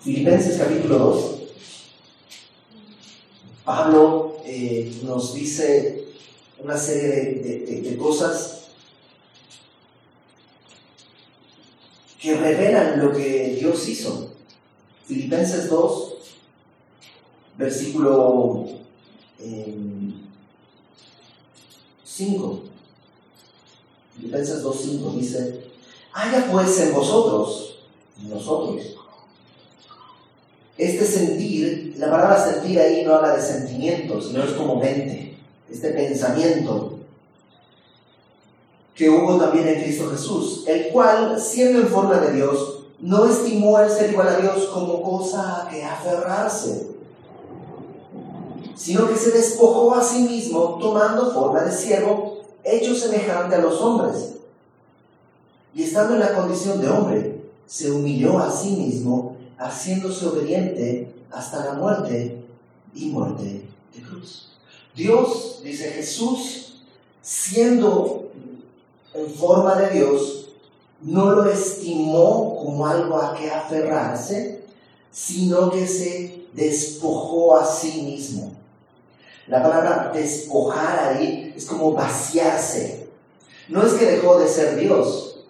[0.00, 1.38] Filipenses capítulo 2.
[3.66, 6.06] Pablo eh, nos dice
[6.58, 7.08] una serie
[7.42, 8.57] de, de cosas
[12.28, 14.28] que revelan lo que Dios hizo.
[15.06, 16.14] Filipenses 2,
[17.56, 18.66] versículo
[22.04, 22.62] 5.
[24.16, 25.70] Filipenses 2.5 dice,
[26.12, 27.78] haya pues en vosotros,
[28.20, 28.82] en nosotros,
[30.76, 35.38] este sentir, la palabra sentir ahí no habla de sentimientos, sino es como mente,
[35.70, 36.97] este pensamiento
[38.98, 43.78] que hubo también en Cristo Jesús, el cual, siendo en forma de Dios, no estimó
[43.78, 46.98] el ser igual a Dios como cosa a que aferrarse
[48.78, 53.80] sino que se despojó a sí mismo tomando forma de siervo, hecho semejante a los
[53.80, 54.34] hombres.
[55.74, 61.64] Y estando en la condición de hombre, se humilló a sí mismo, haciéndose obediente hasta
[61.64, 62.40] la muerte
[62.94, 64.52] y muerte de cruz.
[64.94, 66.84] Dios, dice Jesús,
[67.20, 68.27] siendo
[69.18, 70.48] en forma de Dios,
[71.02, 74.64] no lo estimó como algo a que aferrarse,
[75.10, 78.58] sino que se despojó a sí mismo
[79.48, 83.08] la palabra despojar ahí es como vaciarse.
[83.68, 85.40] No es que dejó de ser Dios,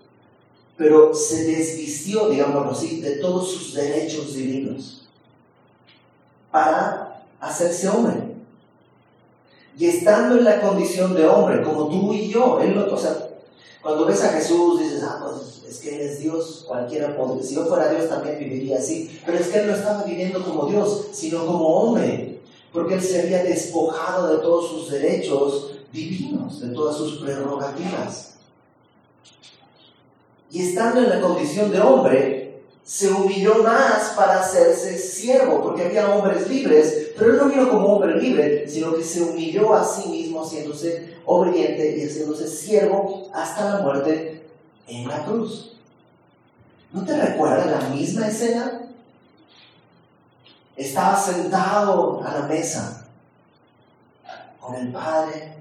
[0.77, 5.09] pero se desvistió, digámoslo así, de todos sus derechos divinos
[6.51, 8.29] para hacerse hombre.
[9.77, 13.28] Y estando en la condición de hombre, como tú y yo, él o sea,
[13.83, 17.55] cuando ves a Jesús dices, ah, pues es que Él es Dios, cualquiera podría, si
[17.55, 21.09] yo fuera Dios también viviría así, pero es que Él no estaba viviendo como Dios,
[21.13, 22.29] sino como hombre
[22.73, 28.35] porque él se había despojado de todos sus derechos divinos, de todas sus prerrogativas.
[30.51, 32.48] Y estando en la condición de hombre,
[32.89, 37.87] se humilló más para hacerse siervo, porque había hombres libres, pero él no vino como
[37.87, 43.75] hombre libre, sino que se humilló a sí mismo haciéndose obediente y haciéndose siervo hasta
[43.75, 44.49] la muerte
[44.87, 45.77] en la cruz.
[46.91, 48.89] ¿No te recuerdas la misma escena?
[50.79, 53.05] estaba sentado a la mesa
[54.61, 55.55] con el Padre,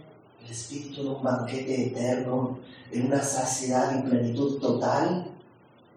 [0.45, 2.59] el Espíritu en un banquete eterno,
[2.91, 5.31] en una saciedad y plenitud total.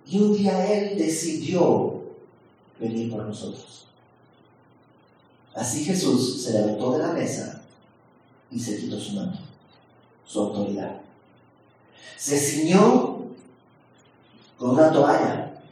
[0.06, 2.02] Y un día Él decidió
[2.78, 3.86] venir por nosotros.
[5.54, 7.62] Así Jesús se levantó de la mesa
[8.50, 9.38] y se quitó su manto,
[10.24, 11.00] su autoridad.
[12.16, 13.18] Se ciñó
[14.58, 15.62] con una toalla,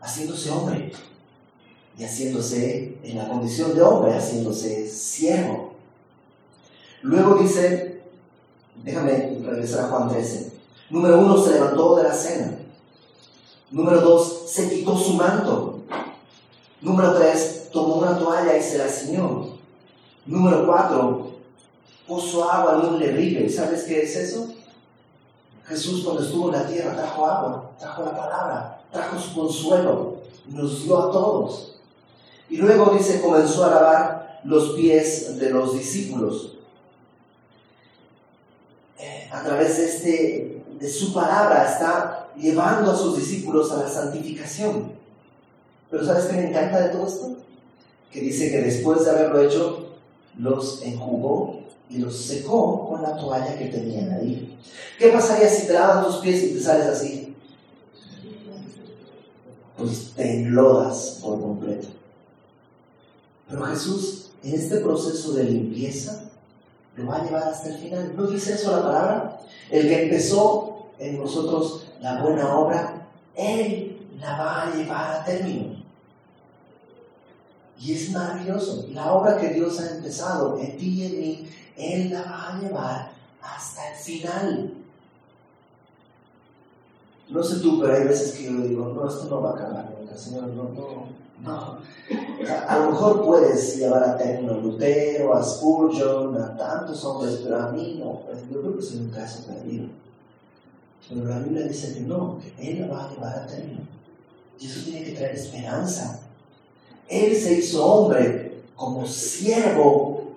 [0.00, 0.92] haciéndose hombre
[1.98, 5.74] y haciéndose, en la condición de hombre, haciéndose siervo.
[7.02, 8.02] Luego dice,
[8.82, 10.52] déjame regresar a Juan 13.
[10.90, 12.58] Número uno, se levantó de la cena.
[13.72, 15.80] Número dos, se quitó su manto.
[16.82, 19.46] Número tres, tomó una toalla y se la ciñó.
[20.26, 21.30] Número cuatro,
[22.06, 23.48] puso agua en un lerribe.
[23.48, 24.48] ¿Sabes qué es eso?
[25.66, 30.16] Jesús cuando estuvo en la tierra trajo agua, trajo la palabra, trajo su consuelo,
[30.48, 31.76] nos dio a todos.
[32.50, 36.58] Y luego dice, comenzó a lavar los pies de los discípulos.
[38.98, 43.88] Eh, a través de, este, de su palabra está llevando a sus discípulos a la
[43.88, 44.92] santificación.
[45.90, 47.36] Pero ¿sabes qué me encanta de todo esto?
[48.10, 49.86] Que dice que después de haberlo hecho,
[50.38, 51.60] los enjugó
[51.90, 54.58] y los secó con la toalla que tenían ahí.
[54.98, 57.34] ¿Qué pasaría si te lavas tus pies y te sales así?
[59.76, 61.88] Pues te enlodas por completo.
[63.48, 66.24] Pero Jesús, en este proceso de limpieza,
[66.96, 68.14] lo va a llevar hasta el final.
[68.16, 69.40] ¿No dice eso la palabra?
[69.70, 75.76] El que empezó en nosotros la buena obra, Él la va a llevar a término.
[77.78, 78.86] Y es maravilloso.
[78.92, 82.60] La obra que Dios ha empezado en ti y en mí, Él la va a
[82.60, 84.74] llevar hasta el final.
[87.28, 89.94] No sé tú, pero hay veces que yo digo, no, esto no va a acabar
[89.98, 91.06] nunca, Señor, no, no,
[91.40, 91.78] no.
[92.68, 97.62] a lo mejor puedes llevar a término a Lutero, a Spurgeon, a tantos hombres, pero
[97.62, 98.22] a mí no.
[98.52, 99.86] Yo creo que soy un caso perdido.
[101.12, 103.80] Pero la Biblia dice que no, que Él la va a llevar a término.
[104.58, 106.22] Y eso tiene que traer esperanza
[107.12, 110.36] él se hizo hombre como siervo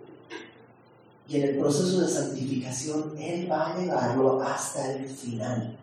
[1.25, 5.77] y en el proceso de santificación Él va a llevarlo hasta el final.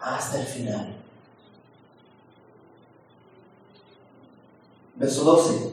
[0.00, 0.96] Hasta el final.
[4.96, 5.72] Verso 12.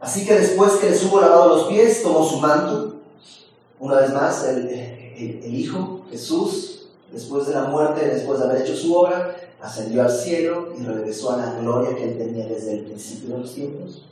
[0.00, 2.91] Así que después que les hubo lavado los pies, tomó su manto.
[3.82, 8.76] Una vez más, el, el Hijo, Jesús, después de la muerte, después de haber hecho
[8.76, 12.84] su obra, ascendió al cielo y regresó a la gloria que él tenía desde el
[12.84, 14.04] principio de los tiempos.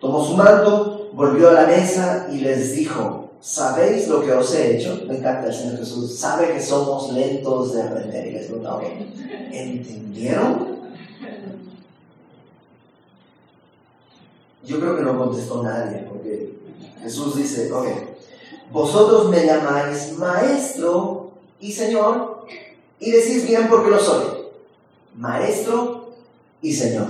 [0.00, 4.78] Tomó su manto, volvió a la mesa y les dijo, ¿sabéis lo que os he
[4.78, 5.02] hecho?
[5.06, 8.26] Me encanta el Señor Jesús, sabe que somos lentos de aprender.
[8.28, 8.80] Y les pregunta,
[9.52, 10.78] ¿entendieron?
[14.64, 16.58] Yo creo que no contestó nadie, porque
[17.02, 17.86] Jesús dice, ok,
[18.70, 22.46] vosotros me llamáis maestro y Señor,
[23.00, 24.38] y decís bien porque lo soy
[25.18, 26.10] maestro
[26.62, 27.06] y Señor.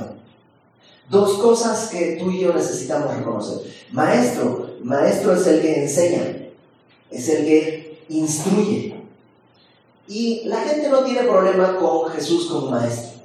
[1.09, 3.73] Dos cosas que tú y yo necesitamos reconocer.
[3.93, 6.49] Maestro, maestro es el que enseña,
[7.11, 8.95] es el que instruye.
[10.07, 13.21] Y la gente no tiene problema con Jesús como maestro.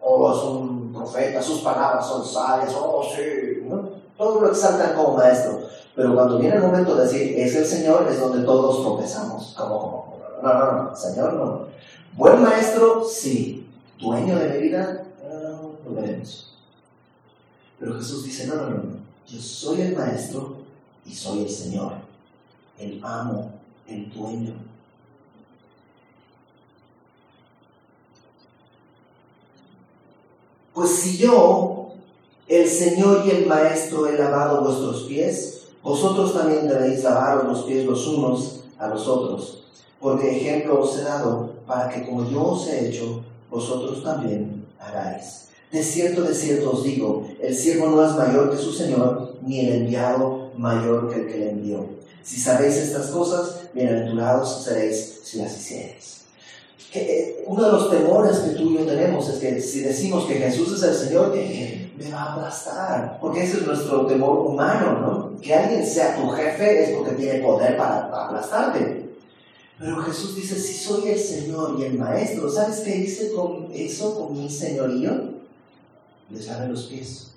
[0.00, 3.90] O es un profeta, sus palabras son sabias, oh sí, ¿no?
[4.16, 5.62] Todos lo exaltan como maestro.
[5.96, 9.54] Pero cuando viene el momento de decir, es el Señor, es donde todos tropezamos.
[9.56, 11.66] Como, como, no, no, no, Señor no.
[12.12, 13.66] Buen maestro, sí
[13.98, 16.54] dueño de mi vida, no, lo veremos.
[17.78, 18.82] Pero Jesús dice, no, no, no,
[19.26, 20.56] yo soy el maestro
[21.04, 21.92] y soy el Señor,
[22.78, 23.52] el amo,
[23.86, 24.54] el dueño.
[30.74, 31.92] Pues si yo,
[32.46, 35.55] el Señor y el Maestro, he lavado vuestros pies,
[35.86, 39.62] vosotros también debéis lavaros los pies los unos a los otros,
[40.00, 45.50] porque ejemplo os he dado para que como yo os he hecho, vosotros también haráis.
[45.70, 49.60] De cierto, de cierto os digo, el siervo no es mayor que su Señor, ni
[49.60, 51.86] el enviado mayor que el que le envió.
[52.20, 56.15] Si sabéis estas cosas, bienaventurados seréis si las hiciereis.
[56.98, 60.34] Eh, uno de los temores que tú y yo tenemos es que si decimos que
[60.34, 65.00] Jesús es el Señor, que me va a aplastar, porque ese es nuestro temor humano,
[65.00, 65.40] ¿no?
[65.40, 69.06] Que alguien sea tu jefe es porque tiene poder para aplastarte.
[69.78, 74.18] Pero Jesús dice, si soy el Señor y el Maestro, ¿sabes qué hice con eso,
[74.18, 75.12] con mi señorío?
[76.30, 77.32] Les lave los pies.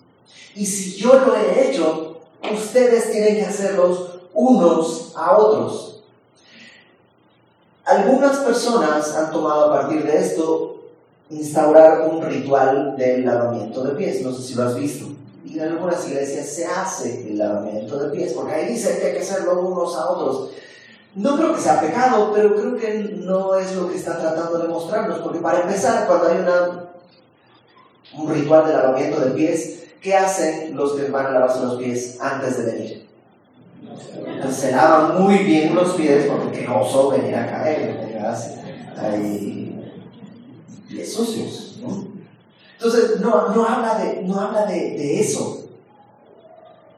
[0.56, 2.22] Y si yo lo he hecho,
[2.54, 5.99] ustedes tienen que hacerlos unos a otros.
[7.90, 10.92] Algunas personas han tomado a partir de esto
[11.32, 14.22] instaurar un ritual del lavamiento de pies.
[14.22, 15.08] No sé si lo has visto.
[15.44, 19.14] Y en algunas iglesias se hace el lavamiento de pies, porque ahí dice que hay
[19.14, 20.52] que hacerlo unos a otros.
[21.16, 24.68] No creo que sea pecado, pero creo que no es lo que está tratando de
[24.68, 26.92] mostrarnos, porque para empezar, cuando hay una,
[28.20, 32.18] un ritual de lavamiento de pies, ¿qué hacen los que van a lavarse los pies
[32.22, 33.09] antes de venir?
[34.52, 38.26] Se lavan muy bien los pies porque no oso venir a caer,
[38.98, 39.70] ahí
[40.90, 41.78] pies sucios.
[41.82, 42.08] ¿no?
[42.74, 45.68] Entonces, no, no habla, de, no habla de, de eso,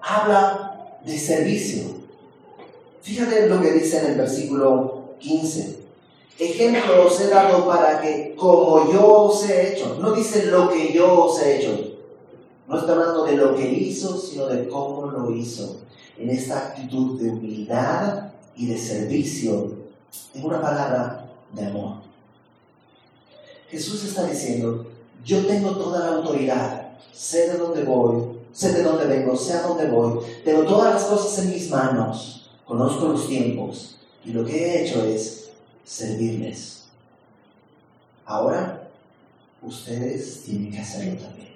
[0.02, 1.84] habla de servicio.
[3.02, 5.80] Fíjate lo que dice en el versículo 15.
[6.40, 10.94] ejemplo os he dado para que como yo os he hecho, no dice lo que
[10.94, 11.96] yo os he hecho,
[12.68, 15.78] no está hablando de lo que hizo, sino de cómo lo hizo,
[16.18, 19.72] en esta actitud de humildad y de servicio,
[20.34, 21.96] en una palabra de amor.
[23.70, 24.86] Jesús está diciendo,
[25.24, 29.62] yo tengo toda la autoridad, sé de dónde voy, sé de dónde vengo, sé a
[29.62, 34.56] dónde voy, tengo todas las cosas en mis manos, conozco los tiempos y lo que
[34.56, 35.52] he hecho es
[35.84, 36.84] servirles.
[38.26, 38.90] Ahora,
[39.62, 41.56] ustedes tienen que hacerlo también.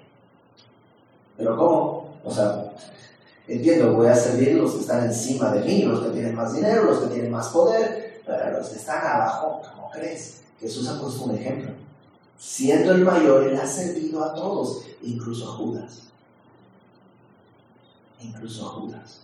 [1.36, 2.16] Pero ¿cómo?
[2.24, 2.72] O sea,
[3.48, 6.84] entiendo, voy a servir los que están encima de mí, los que tienen más dinero,
[6.84, 10.40] los que tienen más poder, pero los que están abajo, ¿cómo crees?
[10.60, 11.70] Jesús ha puesto un ejemplo.
[12.38, 16.02] Siendo el mayor, Él ha servido a todos, incluso a Judas.
[18.20, 19.20] Incluso a Judas.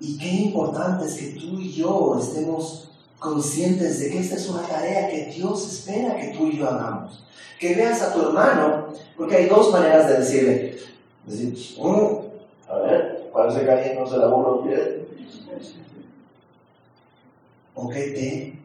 [0.00, 4.62] Y qué importante es que tú y yo estemos conscientes de que esta es una
[4.62, 7.24] tarea que Dios espera que tú y yo hagamos.
[7.58, 10.78] Que veas a tu hermano, porque hay dos maneras de decirle.
[11.26, 14.88] Decir, mm, a ver, parece que alguien no se lavó los pies.
[17.74, 18.58] O que te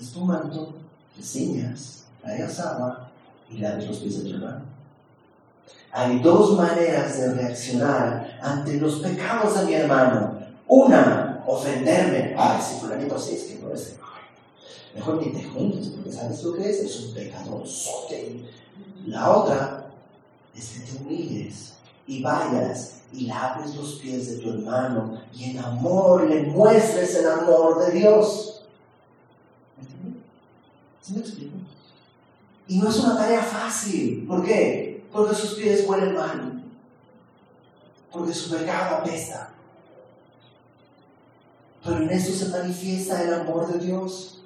[0.00, 0.74] es tu manto,
[1.16, 3.10] te ciñas, traigas agua
[3.50, 4.62] y laves los pies de tu hermano.
[5.90, 10.38] Hay dos maneras de reaccionar ante los pecados de mi hermano.
[10.66, 12.34] Una, ofenderme.
[12.38, 13.96] Ay, si fulanito así es que no es.
[14.94, 16.80] Mejor ni te juntes porque sabes lo que es.
[16.80, 17.62] Es un pecador.
[19.06, 19.87] La otra
[20.54, 21.74] es que te humilles
[22.06, 27.28] y vayas y laves los pies de tu hermano y en amor le muestres el
[27.28, 28.64] amor de Dios.
[31.00, 31.56] ¿Sí me explico?
[32.66, 34.26] Y no es una tarea fácil.
[34.28, 35.06] ¿Por qué?
[35.10, 36.62] Porque sus pies huelen mal.
[38.12, 39.50] Porque su pecado apesta.
[41.82, 44.37] Pero en esto se manifiesta el amor de Dios.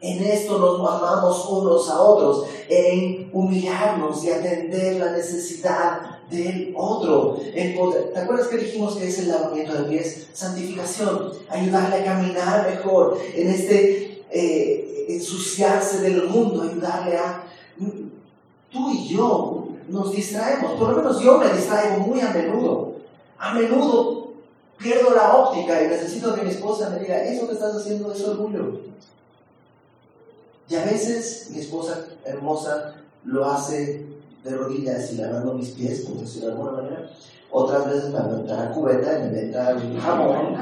[0.00, 7.38] En esto nos amamos unos a otros, en humillarnos y atender la necesidad del otro.
[7.52, 10.28] ¿Te acuerdas que dijimos que es el lavamiento de pies?
[10.32, 17.44] Santificación, ayudarle a caminar mejor en este eh, ensuciarse del mundo, ayudarle a...
[18.70, 22.96] Tú y yo nos distraemos, por lo menos yo me distraigo muy a menudo.
[23.38, 24.32] A menudo
[24.76, 28.22] pierdo la óptica y necesito que mi esposa me diga, eso que estás haciendo es
[28.24, 28.80] orgullo.
[30.68, 32.94] Y a veces mi esposa hermosa
[33.24, 34.06] lo hace
[34.42, 37.10] de rodillas y lavando mis pies, por decirlo de alguna manera.
[37.50, 40.56] Otras veces me la cubeta y me inventa el jamón.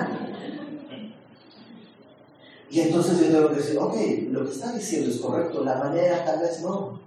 [2.71, 3.95] Y entonces yo tengo que decir, ok,
[4.31, 7.01] lo que está diciendo es correcto, la manera tal vez no.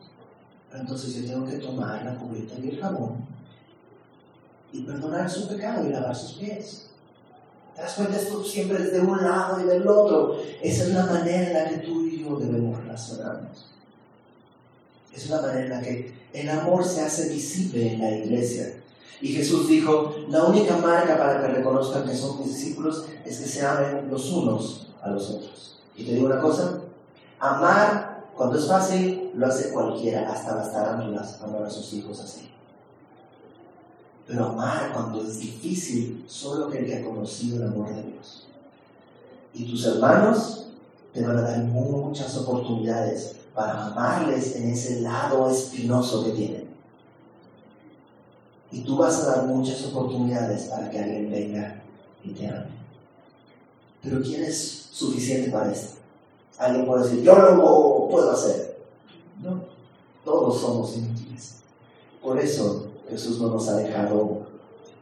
[0.69, 3.27] Pero entonces yo tengo que tomar la cubeta y el jamón
[4.71, 6.89] y perdonar su pecado y lavar sus pies.
[7.75, 8.17] ¿Te das cuenta?
[8.17, 10.37] Esto siempre es de un lado y del otro.
[10.61, 13.67] Esa es la manera en la que tú debemos relacionarnos.
[15.13, 18.81] Es una manera en la que el amor se hace visible en la iglesia.
[19.19, 23.65] Y Jesús dijo, la única marca para que reconozcan que son discípulos es que se
[23.65, 25.79] amen los unos a los otros.
[25.95, 26.81] Y te digo una cosa,
[27.39, 32.51] amar cuando es fácil lo hace cualquiera, hasta las tarántulas aman a sus hijos así.
[34.27, 38.47] Pero amar cuando es difícil, solo que el que ha conocido el amor de Dios.
[39.53, 40.66] Y tus hermanos
[41.17, 46.67] te van a dar muchas oportunidades para amarles en ese lado espinoso que tienen.
[48.71, 51.81] Y tú vas a dar muchas oportunidades para que alguien venga
[52.23, 52.67] y te ame.
[54.03, 55.97] Pero ¿quién es suficiente para esto?
[56.59, 58.77] Alguien puede decir, yo lo puedo hacer.
[59.41, 59.63] No,
[60.23, 61.55] todos somos inútiles.
[62.21, 64.45] Por eso Jesús no nos ha dejado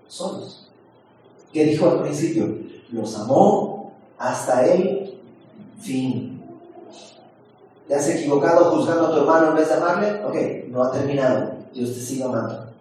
[0.08, 0.70] solos.
[1.52, 2.58] ¿Qué dijo al principio?
[2.90, 5.05] Los amó hasta el
[5.86, 6.42] fin.
[7.88, 10.26] ¿Te has equivocado juzgando a tu hermano en vez de amarle?
[10.26, 11.54] Ok, no ha terminado.
[11.74, 12.74] Dios te sigue amando.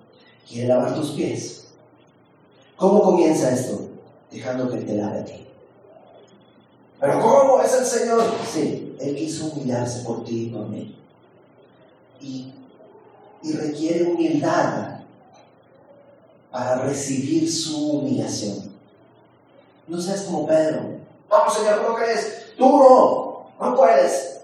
[0.49, 1.69] Quiere lavar tus pies.
[2.77, 3.89] ¿Cómo comienza esto?
[4.31, 5.47] Dejando que Él te lave a ti.
[7.01, 8.23] ¿Pero cómo es el Señor?
[8.51, 10.99] Sí, Él quiso humillarse por ti y por mí.
[12.21, 12.55] Y,
[13.43, 15.01] y requiere humildad
[16.51, 18.73] para recibir su humillación.
[19.87, 20.81] No seas como Pedro.
[21.29, 22.44] Vamos, Señor, ¿cómo crees?
[22.57, 24.41] Tú no, no puedes.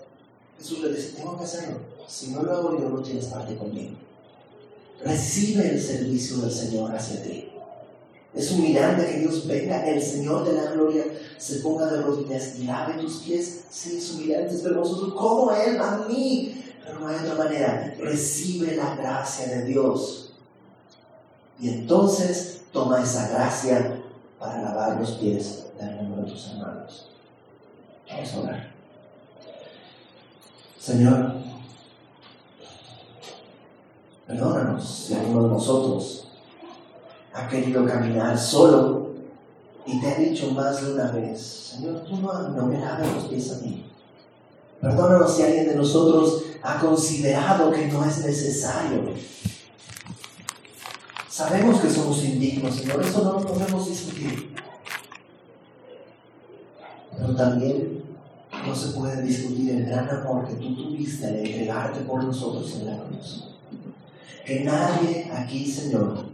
[0.59, 1.79] Jesús le dice, tengo que hacerlo.
[2.07, 3.97] Si no lo hago yo, no tienes parte conmigo.
[5.05, 7.51] Recibe el servicio del Señor hacia ti.
[8.35, 11.05] Es humillante que Dios venga, el Señor de la gloria
[11.39, 13.65] se ponga de rodillas y lave tus pies.
[13.71, 15.15] Sí, es humillante, es vergonzoso.
[15.17, 16.63] ¿Cómo Él a mí?
[16.85, 17.95] Pero no hay otra manera.
[17.99, 20.33] Recibe la gracia de Dios.
[21.59, 24.01] Y entonces toma esa gracia
[24.39, 27.10] para lavar los pies de alguno de tus hermanos.
[28.11, 28.71] Vamos a orar.
[30.79, 31.35] Señor,
[34.27, 36.29] perdónanos si alguno de nosotros
[37.33, 39.11] ha querido caminar solo
[39.87, 43.25] y te ha dicho más de una vez, Señor, tú no, no me laves los
[43.25, 43.87] pies a mí.
[44.81, 49.15] Perdónanos si alguien de nosotros ha considerado que no es necesario.
[51.29, 54.55] Sabemos que somos indignos, Señor, eso no lo podemos discutir.
[57.17, 58.00] Pero también
[58.71, 62.87] no se puede discutir el gran amor que tú tuviste al entregarte por nosotros en
[62.87, 63.49] la cruz.
[64.47, 66.27] Que nadie aquí, Señor,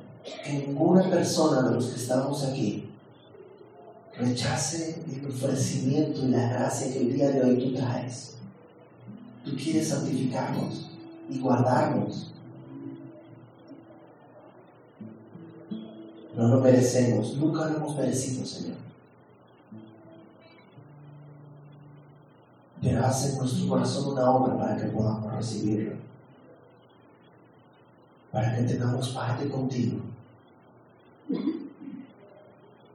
[0.44, 2.90] que ninguna persona de los que estamos aquí
[4.18, 8.34] rechace el ofrecimiento y la gracia que el día de hoy tú traes.
[9.42, 10.90] Tú quieres santificarnos
[11.30, 12.32] y guardarnos.
[16.36, 18.76] No lo merecemos, nunca lo hemos merecido, Señor.
[22.86, 25.96] Pero haz en nuestro corazón una obra para que podamos recibirlo.
[28.30, 29.98] Para que tengamos parte contigo.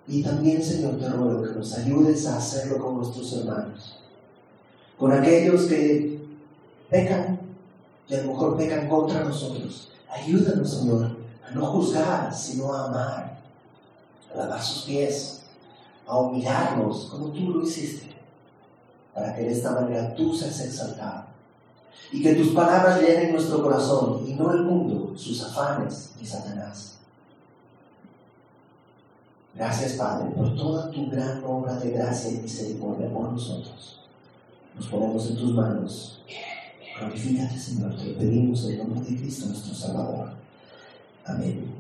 [0.08, 4.00] Y también, Señor, te ruego que nos ayudes a hacerlo con nuestros hermanos.
[4.98, 6.26] Con aquellos que
[6.90, 7.42] pecan
[8.08, 9.92] y a lo mejor pecan contra nosotros.
[10.10, 13.42] Ayúdanos, Señor, a no juzgar, sino a amar,
[14.34, 15.42] a lavar sus pies,
[16.08, 18.21] a humillarnos como tú lo hiciste
[19.14, 21.26] para que de esta manera tú seas exaltado.
[22.12, 27.00] Y que tus palabras llenen nuestro corazón y no el mundo, sus afanes y Satanás.
[29.54, 34.00] Gracias, Padre, por toda tu gran obra de gracia y misericordia por nosotros.
[34.76, 36.24] Nos ponemos en tus manos.
[37.00, 40.34] Glorifícate, Señor, te lo pedimos en el nombre de Cristo, nuestro Salvador.
[41.26, 41.71] Amén.